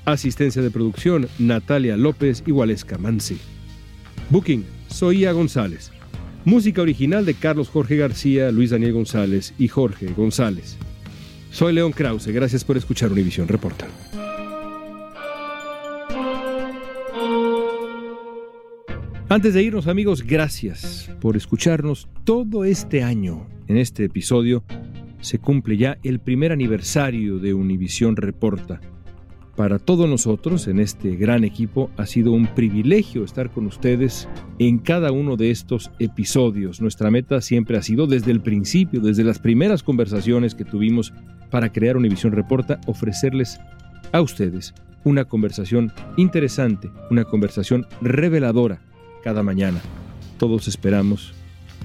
Asistencia 0.06 0.62
de 0.62 0.72
producción, 0.72 1.28
Natalia 1.40 1.98
López 1.98 2.42
y 2.48 2.54
Waleska 2.54 2.98
Mansi. 2.98 3.38
Booking, 4.30 4.66
Soía 4.88 5.34
González. 5.34 5.92
Música 6.46 6.82
original 6.82 7.26
de 7.26 7.34
Carlos 7.34 7.68
Jorge 7.68 7.98
García, 7.98 8.50
Luis 8.50 8.70
Daniel 8.70 8.94
González 8.94 9.54
y 9.60 9.68
Jorge 9.68 10.14
González. 10.14 10.78
Soy 11.52 11.74
León 11.74 11.92
Krause, 11.92 12.28
gracias 12.28 12.64
por 12.64 12.78
escuchar 12.78 13.12
Univisión 13.12 13.48
Reporta. 13.48 13.88
Antes 19.28 19.54
de 19.54 19.62
irnos 19.62 19.88
amigos, 19.88 20.24
gracias 20.24 21.12
por 21.22 21.38
escucharnos 21.38 22.08
todo 22.24 22.64
este 22.66 23.04
año. 23.04 23.48
En 23.68 23.78
este 23.78 24.06
episodio 24.06 24.64
se 25.22 25.38
cumple 25.38 25.78
ya 25.78 26.00
el 26.02 26.20
primer 26.20 26.52
aniversario 26.52 27.38
de 27.38 27.54
Univisión 27.54 28.16
Reporta. 28.16 28.82
Para 29.60 29.78
todos 29.78 30.08
nosotros 30.08 30.70
en 30.70 30.80
este 30.80 31.18
gran 31.18 31.44
equipo 31.44 31.92
ha 31.98 32.06
sido 32.06 32.32
un 32.32 32.48
privilegio 32.48 33.26
estar 33.26 33.52
con 33.52 33.66
ustedes 33.66 34.26
en 34.58 34.78
cada 34.80 35.12
uno 35.12 35.36
de 35.36 35.52
estos 35.52 35.92
episodios. 36.00 36.80
Nuestra 36.80 37.12
meta 37.12 37.42
siempre 37.42 37.78
ha 37.78 37.82
sido 37.82 38.08
desde 38.08 38.32
el 38.32 38.40
principio, 38.40 39.02
desde 39.02 39.26
las 39.26 39.38
primeras 39.38 39.84
conversaciones 39.84 40.56
que 40.56 40.64
tuvimos 40.64 41.12
para 41.52 41.74
crear 41.74 41.98
Univisión 41.98 42.32
Reporta, 42.32 42.80
ofrecerles 42.88 43.60
a 44.14 44.22
ustedes 44.22 44.74
una 45.04 45.26
conversación 45.26 45.92
interesante, 46.16 46.90
una 47.12 47.26
conversación 47.26 47.86
reveladora 48.00 48.80
cada 49.26 49.44
mañana. 49.44 49.82
Todos 50.38 50.70
esperamos 50.70 51.34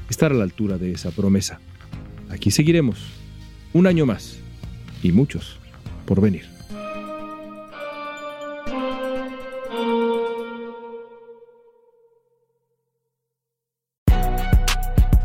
estar 0.09 0.31
a 0.31 0.37
la 0.37 0.45
altura 0.45 0.79
de 0.79 0.93
esa 0.93 1.11
promesa. 1.11 1.59
Aquí 2.31 2.53
seguiremos 2.53 3.05
un 3.73 3.89
año 3.89 4.07
más 4.07 4.39
y 5.03 5.11
muchos 5.11 5.59
por 6.07 6.21
venir. 6.21 6.54